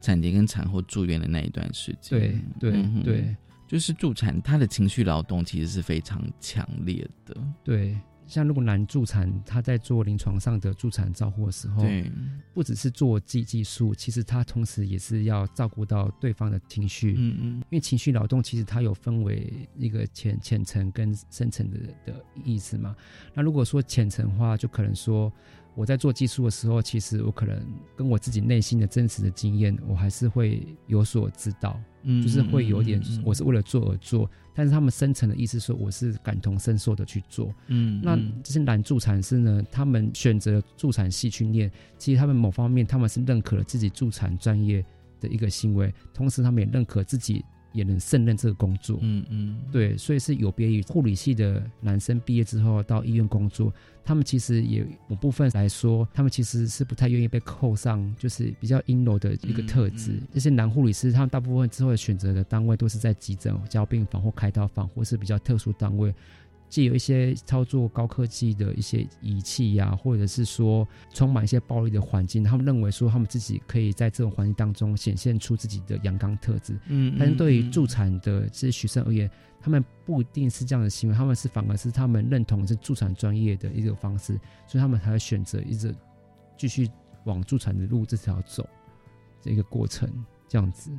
[0.00, 2.18] 产前跟产后住院的那一段时间。
[2.58, 3.36] 对对对，
[3.66, 7.36] 就是助产，他的情绪劳动其实是非常强烈的。
[7.62, 7.98] 对。
[8.26, 12.08] 像如果男助产，他在做临床上的助产照护的时候，对，
[12.54, 22.94] 不只是做技技术，其实他同时也是要照顾到对方的情绪，嗯嗯，因为情绪劳动其实它有分为一个浅浅层跟深层的的意思嘛。
[23.34, 25.32] 那如果说浅层的话，就可能说。
[25.74, 27.64] 我在做技术的时候，其实我可能
[27.96, 44.84] 跟我自己内心的真实的经验，我还是会有所知道，嗯，就是会有点，我是为了做而做，但是他们深层的意思说，我是感同身受的去做，嗯，那这些男助产师呢，他们选择助产系去念，其实他们某方面他们是认可了自己助产专业
[45.20, 47.44] 的一个行为，同时他们也认可自己。
[47.72, 53.72] 也能胜任这个工作，嗯嗯，对，所以是有别于护理系的男生毕业之后到医院工作，
[54.04, 60.20] 他们其实也某部分来说，他们其实是不太愿意被扣上就是比较阴柔的一个特质。
[60.32, 66.12] 这些男护理师，他们大部分之后选择的单位都是在急诊、交病房或开刀房，或是比较特殊单位。
[66.70, 76.78] 既有一些操作高科技的一些仪器呀，或者是说充满一些暴力的环境，他们认为说他们自己可以在这种环境当中显现出自己的阳刚特质。
[76.86, 79.28] 嗯，但是对于助产的这些学生而言，
[79.60, 85.92] 他们不一定是这样的行为，他们是反而是他们认同是助产专业的一种方式，所以他们才会选择一直
[86.56, 86.88] 继续
[87.24, 88.64] 往助产的路这条走
[89.42, 90.08] 这个过程
[90.48, 90.90] 这样子。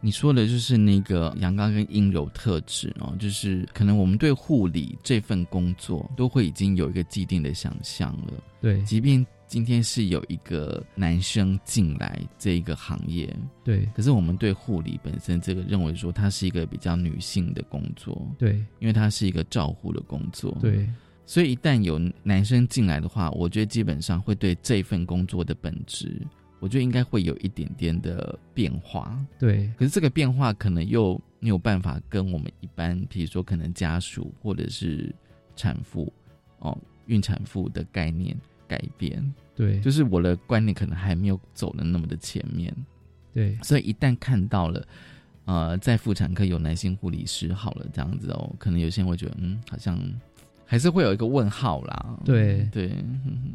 [0.00, 8.32] 你说的就是那个阳刚跟阴柔特质哦，就是可能我们对护理这份工作都会已经有一个既定的想象了。
[8.60, 13.34] 对，即便今天是有一个男生进来这一个行业，
[13.64, 20.88] 对，可是我们对护理本身这个认为说它是一个比较女性的工作，对，因为它是一个照护的工作，对，
[21.26, 26.24] 所以一旦有男生进来的话，我觉得基本上会对这份工作的本质。
[26.60, 29.70] 我觉得应该会有一点点的变化，对。
[29.76, 35.14] 可是这个变化可能又没有办法跟我们一般，比如说可能家属或者是
[35.54, 36.12] 产妇
[36.58, 38.36] 哦，孕产妇的概念
[38.66, 39.80] 改变，对。
[39.80, 42.74] 就是我的观念可能还没有走的那么的前面，
[43.32, 43.56] 对。
[43.62, 44.86] 所以一旦看到了，
[45.44, 49.98] 呃，在妇产科有男性护理师好了这样子哦，可能有些人会觉得，嗯，好像。
[50.70, 52.20] 还是会有一个问号啦。
[52.26, 52.92] 对对，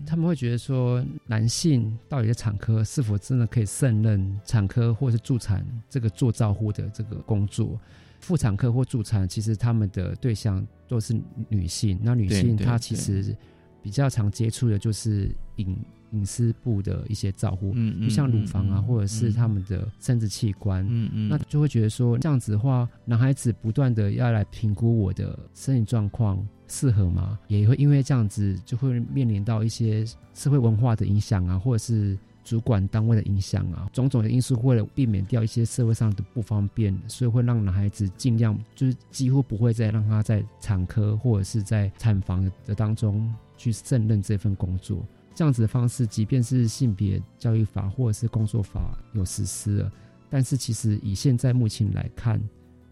[0.04, 7.80] 他们会觉得说，男性到底在产科是否真的可以胜任产科或是助产这个做照护的这个工作？
[8.20, 11.16] 妇产科或助产，其实他们的对象都是
[11.50, 12.00] 女性。
[12.02, 13.36] 那女性她其实
[13.84, 15.78] 比较常接触的就是隐
[16.14, 20.84] 隐私部的一些照护，嗯就像乳房啊，或者是他们的生殖器官。
[20.90, 26.44] 嗯嗯，那就会觉得说，这样子的话，男孩子不断的要来评估我的生理状况。
[26.74, 27.38] 适合吗？
[27.48, 30.04] 也会因为这样子，就会面临到一些
[30.34, 45.06] 社会文化的影响啊，或者是主管单位的影响啊，种种的因素，为了避免掉一些社会上的不方便，所以会让男孩子尽量就是几乎不会再让他在产科或者是在产房的当中去胜任这份工作。
[45.36, 49.92] 这样子的方式，即便是性别教育法或者是工作法有实施了，
[50.28, 52.42] 但是其实以现在目前来看。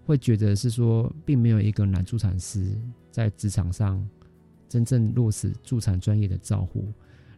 [0.04, 2.76] 会觉得是说，并没有一个男助产师
[3.12, 4.04] 在职场上
[4.68, 6.92] 真正落实助产专业的照护。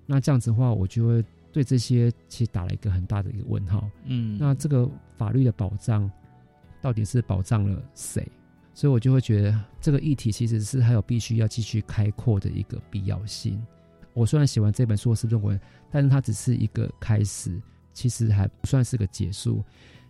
[0.05, 3.89] 那这样子的话，我就会对这些其实打了一个很大的一个问号。
[4.05, 6.09] 嗯，那这个法律的保障
[6.81, 8.25] 到底是保障了谁？
[8.73, 13.61] 所以我就会觉得这个议题其实是还有必须要继续开阔的一个必要性。
[14.13, 15.59] 我虽然写完这本硕士论文，
[15.89, 17.61] 但是它只是一个开始，
[17.93, 19.63] 其实还不算是个结束。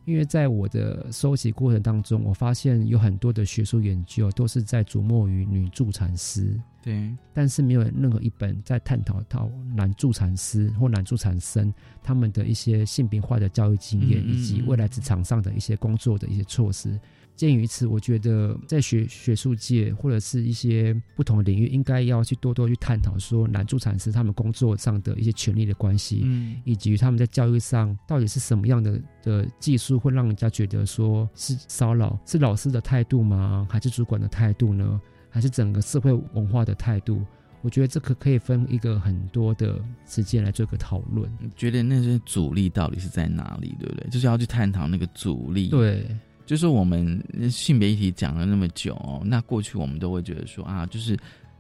[0.06, 17.00] 因为在我的收集过程当中，我发现有很多的学术研究都是在琢磨于女助产师对，但是没有任何一本在探讨到男助产师或男助产生他们的一些性别化的教育经验，嗯嗯以及未来职场上的一些工作的一些措施。
[17.36, 33.68] 鉴于此，我觉得在学学术界或者是一些不同的领域，应该要去多多去探讨说男助产师他们工作上的一些权利的关系，嗯以及他们在教育上到底是什么样的的技术会让人家觉得说是骚扰，是老师的态度吗？
[33.70, 35.02] 还是主管的态度呢？
[35.30, 37.26] 还是整个社会文化的态度？
[37.64, 41.32] 我觉得这个可以分一个很多的时间来做个讨论。
[41.40, 44.08] 你觉得那些阻力到底是在哪里，对不对？
[44.12, 45.70] 就是要去探讨那个阻力。
[45.70, 46.06] 对，
[46.46, 51.18] 就是我们性别议题讲了那么久哦，那过去我们都会觉得说啊，就是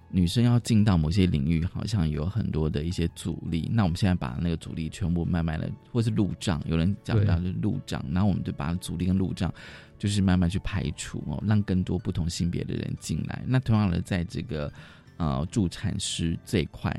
[0.09, 3.67] 女生要进到某些领域，好像有很多的一些阻力。
[3.73, 9.51] 那我们现在把那个阻力全部慢慢的，或是路障，有人讲到是路障，然后我们就把阻力跟路障，
[9.97, 13.43] 就是慢慢去排除哦，让更多不同性别的人进来。
[13.47, 14.71] 那同样的，在这个
[15.17, 16.95] 呃助产师这一块，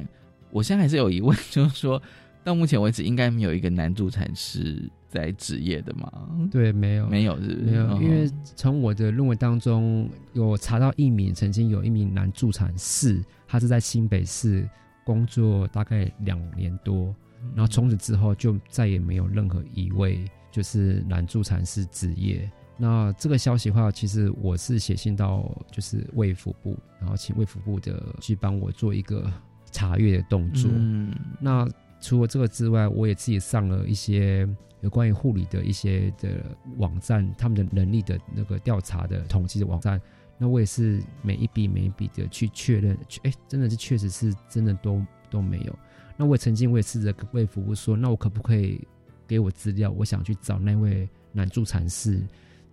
[0.51, 2.03] 我现在还是有疑问，就是说
[2.43, 6.11] 到目前为止，应该没有一个男助产师在职业的吗？
[6.51, 14.69] 对，没有，没有是不是没有，嗯因为从我的论文当中有查到一名曾经有一名男助产士，他是在新北市
[15.05, 17.15] 工作大概两年多，
[17.55, 22.51] 然后从此之后就再也没有任何一位就是男助产士职业。
[22.77, 29.31] 那这个消息的话，其实我是写信到就是卫福部，然后请卫福部的去帮我做一个
[29.71, 30.69] 查阅的动作。
[30.75, 31.69] 嗯那
[32.01, 34.47] 除了这个之外，我也自己上了一些
[34.85, 36.45] 有关于护理的一些的
[36.77, 39.99] 网站，他们的能力的那个调查的统计的网站。
[40.37, 45.79] 那我也是每一笔每一笔的去确认，哎，真的是确实是真的都都没有。
[46.19, 48.87] 那我也曾经我也试着为服务说，那我可不可以
[49.27, 49.91] 给我资料？
[49.91, 52.23] 我想去找那位男助产士，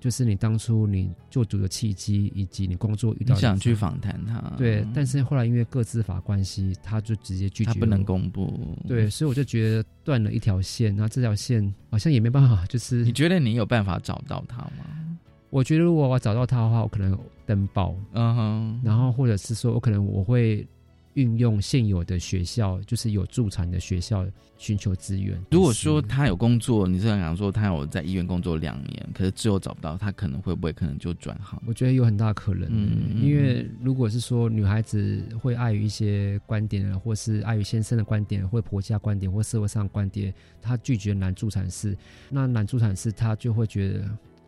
[0.01, 8.75] 就是你当初你做主的契机，以及你工作遇到的你想去访谈他，对，但是后来因为各自法关系，他就直接拒绝，他不能公布。
[8.87, 15.19] 对，所以我就觉得断了一条线，然后这条线好像也没办法，就是你觉得你有办法找到他吗？
[15.51, 20.67] 我觉得如果我找到他的话，我可能登报，嗯哼，然后或者是说我可能我会
[21.13, 24.25] 运用现有的学校，就是有助产的学校
[24.57, 25.37] 寻求资源。
[25.51, 31.61] 如果说他有工作，你是想说他有在医院工作两年，可是之后找不到，他可能会不会可能就转行？
[31.65, 41.97] 我觉得有很大可能，嗯因为如果是说女孩子会碍于一些观点，或是碍于先生的观点，或婆家观点，或社会上的观点，她拒绝男助产士，
[42.29, 44.05] 那男助产士他就会觉得。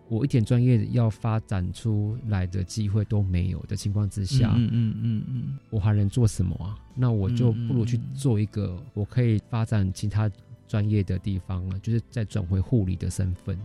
[0.10, 6.78] 我一点专业要发展出来的机会都没有的情况之下，嗯嗯嗯嗯，我还能做什么啊？
[6.95, 10.30] 那我就不如去做一个我可以发展其他
[10.68, 13.58] 专业的地方了，就是再转回护理的身份，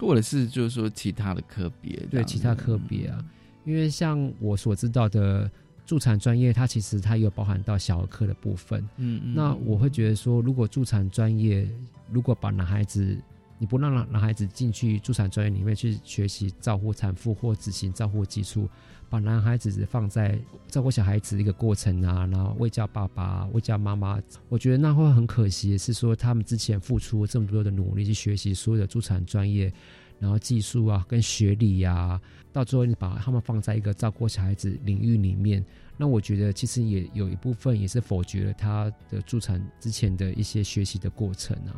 [0.00, 3.24] 或者是就是说其他的科别，对其他科别啊，
[3.64, 5.48] 因为像我所知道的
[5.84, 11.68] 助产专业，它其实它有包含到小儿科的部分，嗯嗯，那我会觉得说，如果助产专业
[12.10, 13.16] 如果把男孩子
[13.58, 18.68] 你不让男孩子进去助产专业里面去学习照顾产妇或执行照顾基础，
[19.08, 20.38] 把男孩子放在
[20.68, 25.78] 照顾小孩子一个过程啊，然后喂教爸爸、喂教妈妈，我觉得那会很可惜。
[25.78, 29.72] 是说他们之前付出这么多的努力去学习所有的助产专业，
[30.18, 32.20] 然后技术啊跟学历呀、啊，
[32.52, 35.64] 到最后你把他们放在一个照顾小孩子领域里面，
[35.96, 41.72] 那我觉得其实也有一部分也是否决了他的助产之前的一些学习的过程啊。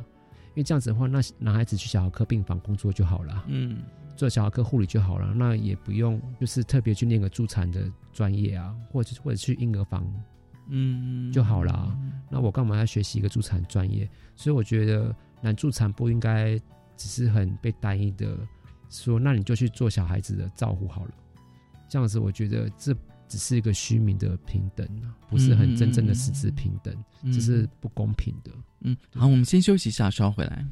[0.55, 3.79] 因为这样子的话，那男孩子去小儿科病房工作就好了，嗯，
[4.17, 10.05] 做小儿科护理就好了，那也不用就是特别去念个助产的专业啊，或者或者去婴儿房，
[10.69, 11.97] 嗯，就好了。
[12.31, 14.09] 那我干嘛要学习一个助产专业？
[14.35, 16.59] 所以我觉得男助产不应该
[16.97, 18.37] 只是很被单一的
[18.91, 21.11] 说，那你就去做小孩子的照顾好了。
[21.89, 22.95] 这样子，我觉得这
[23.29, 28.51] 只是一个虚名的平等啊，不是很真正的实质平等，嗯这是不公平的。
[28.81, 30.67] 嗯，好，我们先休息一下，稍回来。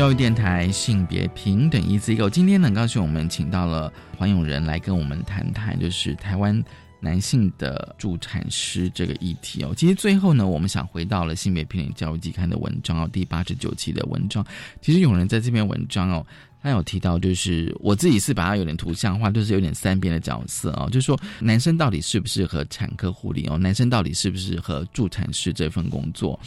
[0.00, 6.64] 教育电台性别平等一字一个，今天很高兴我们请到了黄永仁来跟我们谈谈，就是台湾
[7.00, 9.74] 男性的助产师这个议题哦。
[9.76, 14.42] 其实最后呢，我们想回到了性别平等教育季刊的文章哦，第八十九期的文章。
[14.80, 16.26] 其实永仁在这篇文章哦，
[16.62, 26.38] 他有提到，就是我自己是把它有点图像化，就是有点三边的角色哦，就是说男生到底适不适合产科护理哦，男生到底适不适合助产师这份工作？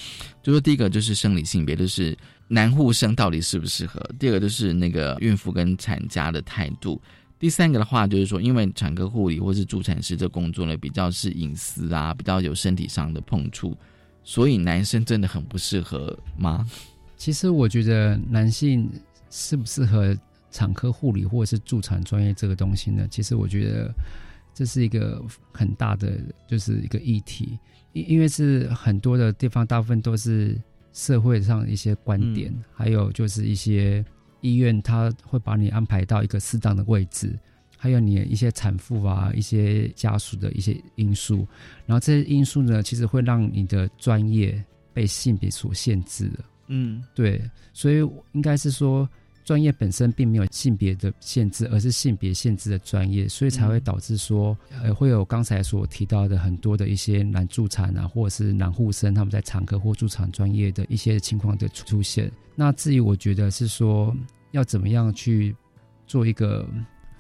[0.42, 2.18] 就说第一个就是生理性别，就是。
[2.50, 4.00] 男护生到底适不适合？
[4.20, 7.02] 第二个就是那个孕妇跟产家的态度。
[7.40, 13.76] 第三个的话就是说，因为产科护理或是助产师这工作呢，比较是隐私啊，比较有身体上的碰触，
[14.24, 16.68] 所以男生真的很不适合吗？
[17.18, 18.88] 其实我觉得男性
[19.34, 20.16] 适不适合
[20.52, 23.08] 产科护理或者是助产专业这个东西呢？
[23.10, 23.92] 其实我觉得
[24.54, 25.20] 这是一个
[25.52, 27.58] 很大的就是一个议题，
[27.94, 30.56] 因因为是很多的地方大部分都是。
[30.96, 34.06] 社会上一些观点，还有就是一些
[34.42, 37.36] 医院，他会把你安排到一个适当的位置，
[37.80, 41.48] 还有你一些产妇啊、一些家属的一些因素，
[41.88, 44.64] 然后这些因素呢，其实会让你的专业
[44.94, 46.46] 被性别所限制了。
[46.68, 47.42] 嗯，对，
[47.74, 49.10] 所以应该是说。
[49.44, 62.32] 专业本身并没有性别的限制，而是性别限制的专业，所以才会导致说，呃，会有刚才所提到的很多的一些男助产啊，或者是男护生他们在产科或助产专业的一些情况的出现。
[62.56, 64.16] 那至于我觉得是说，
[64.52, 65.54] 要怎么样去
[66.08, 66.66] 做一个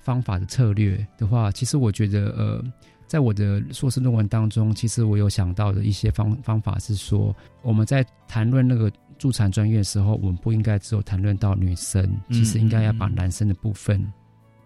[0.01, 2.63] 方法的策略的话，其实我觉得，呃，
[3.05, 8.89] 在我的硕士论文当中，其实我有想到的一些方方法是说，我们在谈论那个。
[9.18, 14.11] 助产专业的时候，我们不应该只有谈论到女生，其实应该要把男生的部分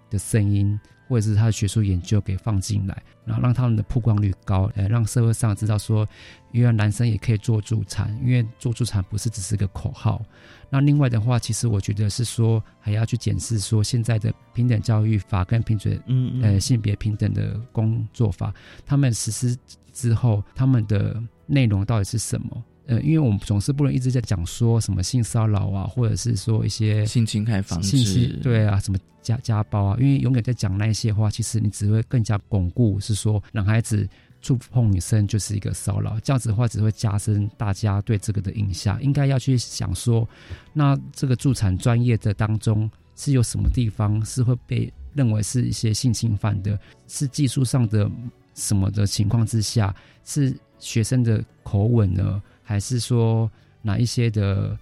[0.09, 6.07] 的声音，或者是他的学术研究给放进来，然后让他们的曝光率高，呃，让社会上知道说，
[6.51, 10.21] 原来男生也可以做助产，因为做助产不是只是个口号。
[10.69, 18.53] 那另外的话，其实我觉得是说，还要去检视说现在的平等教育法跟平准，嗯呃性别平等的工作法，
[18.85, 19.57] 他们实施
[19.93, 22.63] 之后，他们的内容到底是什么？
[22.87, 34.07] 呃，因为我们总是不能一直在讲说什么性骚扰啊，或者是说一些性侵害防治，对啊，什么家家暴啊，因为永远在讲那些话，其实你只会更加巩固是说男孩子
[34.41, 39.01] 触碰女生就是一个骚扰，这样子的话只会加深大家对这个的印象。
[39.03, 40.25] 应该要去想说，
[40.71, 48.09] 那这个助产专业的当中是有什么地方是会被认为是一些性侵犯的，是技术上的
[48.53, 52.41] 什么的情况之下，是学生的口吻呢？
[52.67, 53.49] 还是说
[53.81, 54.77] 哪一些的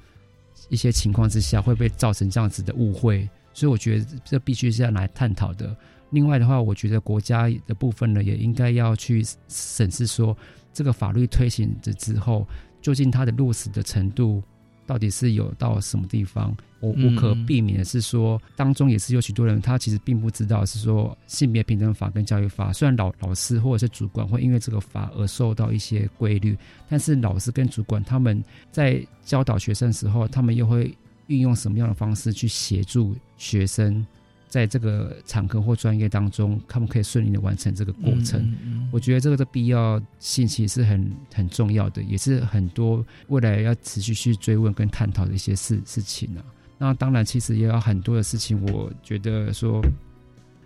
[0.70, 3.30] 一些情况之下会被造成这样子的误会？
[3.54, 5.78] 所以我觉得这必须是要来探讨的。
[6.10, 10.36] 另外的话，我觉得国家的部分呢，也应该要去审视说，
[10.74, 12.48] 这个法律推行的之后，
[12.82, 14.42] 究竟它的落实的程度。
[14.86, 16.56] 到底是有到什么地方？
[16.80, 22.72] 我无可避免的是说，当中也是有许多人，他其实并不知道是说性别平等法跟教育法。
[22.72, 26.56] 虽然老老师或者是主管会因为这个法而受到一些规律，
[26.88, 30.96] 但是老师跟主管他们在教导学生的时候，他们又会
[31.28, 34.06] 运用什么样的方式去协助学生？
[34.48, 38.56] 在这个场合或专业当中，他们可以顺利的完成这个过程。
[38.92, 46.44] 我觉得这个的必要性其实是很很重要的，也是很多未来要持续去追问跟探讨的一些事事情啊。
[46.78, 49.82] 那当然，其实也有很多的事情，我觉得说，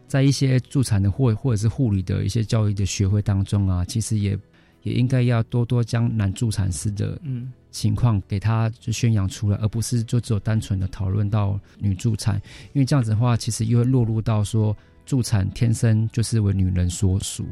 [0.08, 4.38] 在一些助产的或或者是护理的一些教育的学会当中啊，其实也
[4.84, 7.52] 也应该要多多将男助产师的嗯。
[7.72, 12.42] 情况给他就宣扬出来，而不是就只有单纯的讨论到女助产，
[12.74, 17.46] 因为这样子的话，其实又会落入到说助产天生就是为女人所属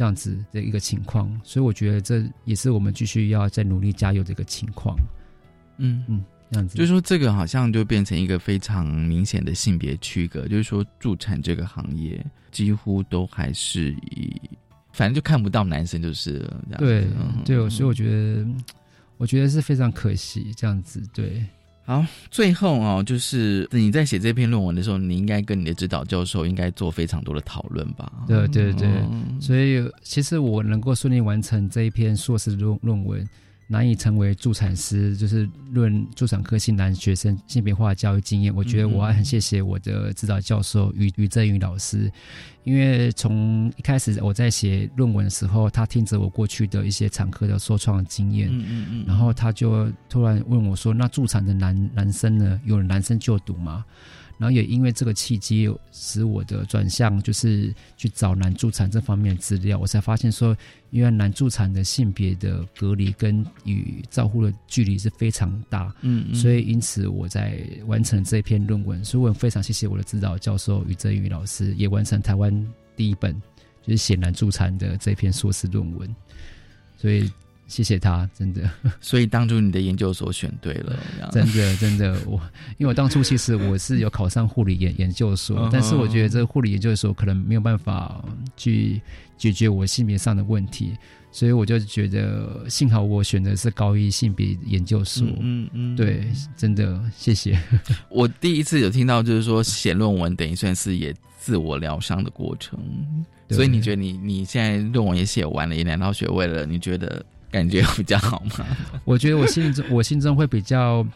[0.00, 4.96] 这样子的一个情况，所以我觉得这也是我们继续要再努力加油的一个情况。
[5.76, 14.40] 嗯嗯，这样子，就是说这个好像就变成一个非常明显的性别区隔，就是说助产这个行业几乎都还是以，
[14.90, 17.06] 反正就看不到男生就是对
[17.44, 18.46] 对，所以我觉得。
[19.18, 21.44] 我觉得是非常可惜，这样子对。
[21.90, 28.12] 好，最后哦，就是你在写这篇论文的时候，你应该跟你的指导教授应该做非常多的讨论吧？
[28.28, 28.88] 对对对，
[29.40, 33.28] 所以其实我能够顺利完成这一篇硕士论论文。
[33.72, 38.52] 难以成为助产师，就是论助产科性男学生性别化教育经验。
[38.52, 42.10] 我觉得我还很谢谢我的指导教授于于振宇老师，
[42.64, 52.60] 因为从一开始我在写论文的时候，他听着我过去的一些产科的说创经验，嗯嗯嗯，然后他就突然问我说：“那助产的男男生呢？
[52.64, 53.84] 有男生就读吗？”
[54.40, 60.56] 然后也因为这个契机，使我的转向就是去找男助产这方面的资料，我才发现说，
[60.88, 66.34] 因为男助产的性别的隔离跟与照护的距离是非常大，嗯嗯。
[66.34, 72.50] 所以因此我在完成这篇论文，所以我非常谢谢我的指导教授于振宇老师，也完成台湾
[72.96, 73.34] 第一本
[73.82, 76.16] 就是写男助产的这篇硕士论文，
[76.96, 77.30] 所以
[77.70, 78.68] 谢谢他，真的。
[79.00, 80.98] 所以当初你的研究所选对了，
[81.30, 82.32] 真的真的，我
[82.76, 88.22] 因为我当初其实我是有考上护理研研究所，嗯但是我觉得这个护理研究所可能没有办法
[88.56, 89.00] 去
[89.38, 90.96] 解决我性别上的问题，
[91.30, 97.56] 所以我就觉得幸好我选的是高一性别研究所，嗯嗯，对，真的谢谢。
[98.10, 102.78] 我第一次有听到，就是说写论文等于算是也自我疗伤的过程，
[103.48, 108.66] 所以你觉得你你现在论文也写完了，也拿到学位了，你觉得感觉比较好吗？
[109.04, 111.06] 我觉得我心中 我心中会比较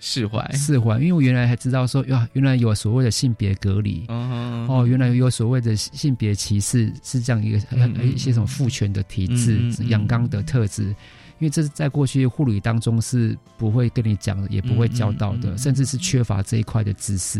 [0.00, 7.58] 释怀释怀，因为我原来还知道说，哇，原来有所谓的性别隔离，嗯哦，原来有所谓的性别歧视是这样一个、
[8.02, 10.94] 一些什么父权的体制阳刚的特质。
[11.40, 17.38] 因为这是在过去护理当中是不会跟你讲的，也不会教导的，嗯嗯嗯甚至是缺乏这一块的知识，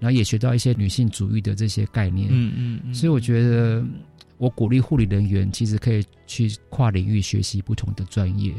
[0.00, 2.26] 然后也学到一些女性主义的这些概念。
[2.28, 3.84] 嗯嗯嗯所以我觉得，
[4.38, 8.54] 我鼓励护理人员其实可以去跨领域学习不同的专业，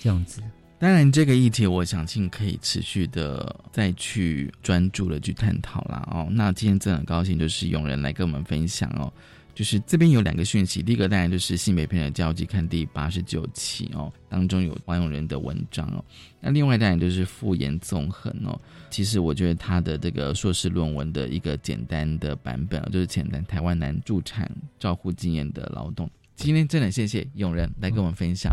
[0.00, 0.42] 这样子。
[0.78, 6.06] 当然，这个议题我相信可以持续的再去专注的去探讨啦。
[6.12, 9.10] 哦，那今天真的很高兴，就是有人来跟我们分享哦。
[9.56, 16.04] 就是这边有两个讯息，第一个当然就是性别片的交集看第八十九期哦，当中有王永仁的文章哦。
[16.42, 18.60] 那另外当然就是复言纵横哦。
[18.90, 24.46] 其实我觉得他的这个硕士论文的一个简单的版本哦，就是简单台湾男助产
[24.78, 26.08] 照护经验的劳动。
[26.34, 28.52] 今天真的谢谢永仁来跟我们分享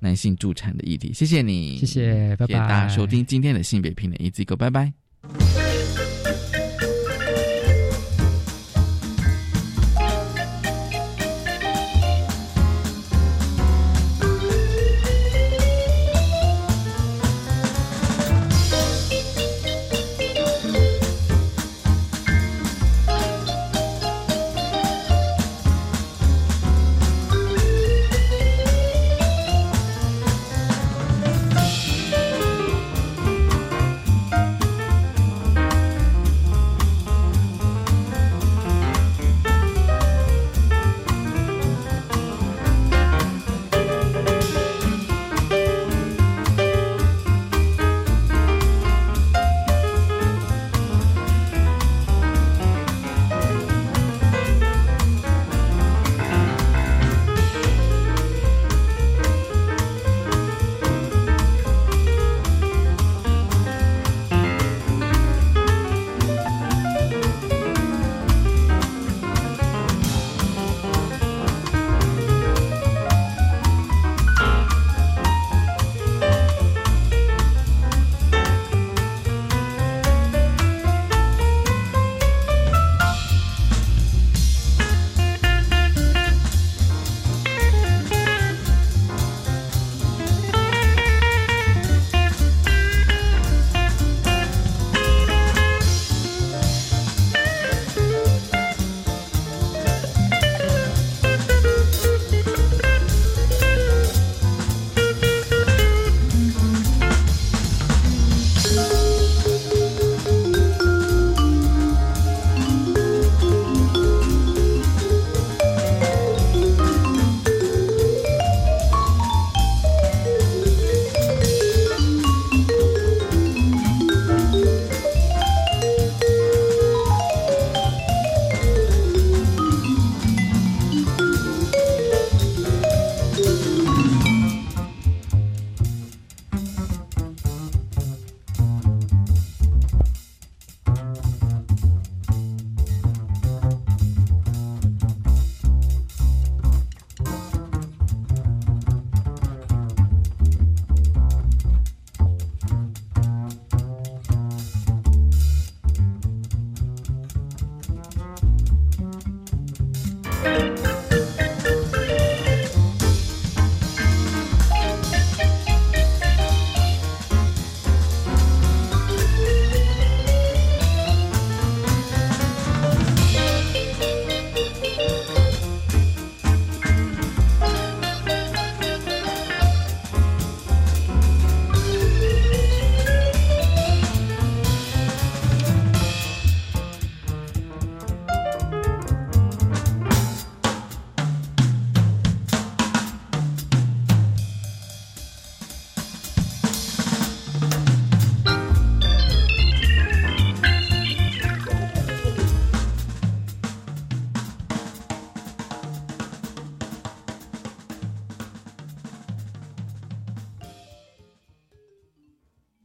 [0.00, 5.67] 男性助产的议题，谢谢你，谢谢拜拜谢谢大家收听今天的性别平等 Easy Go，拜拜。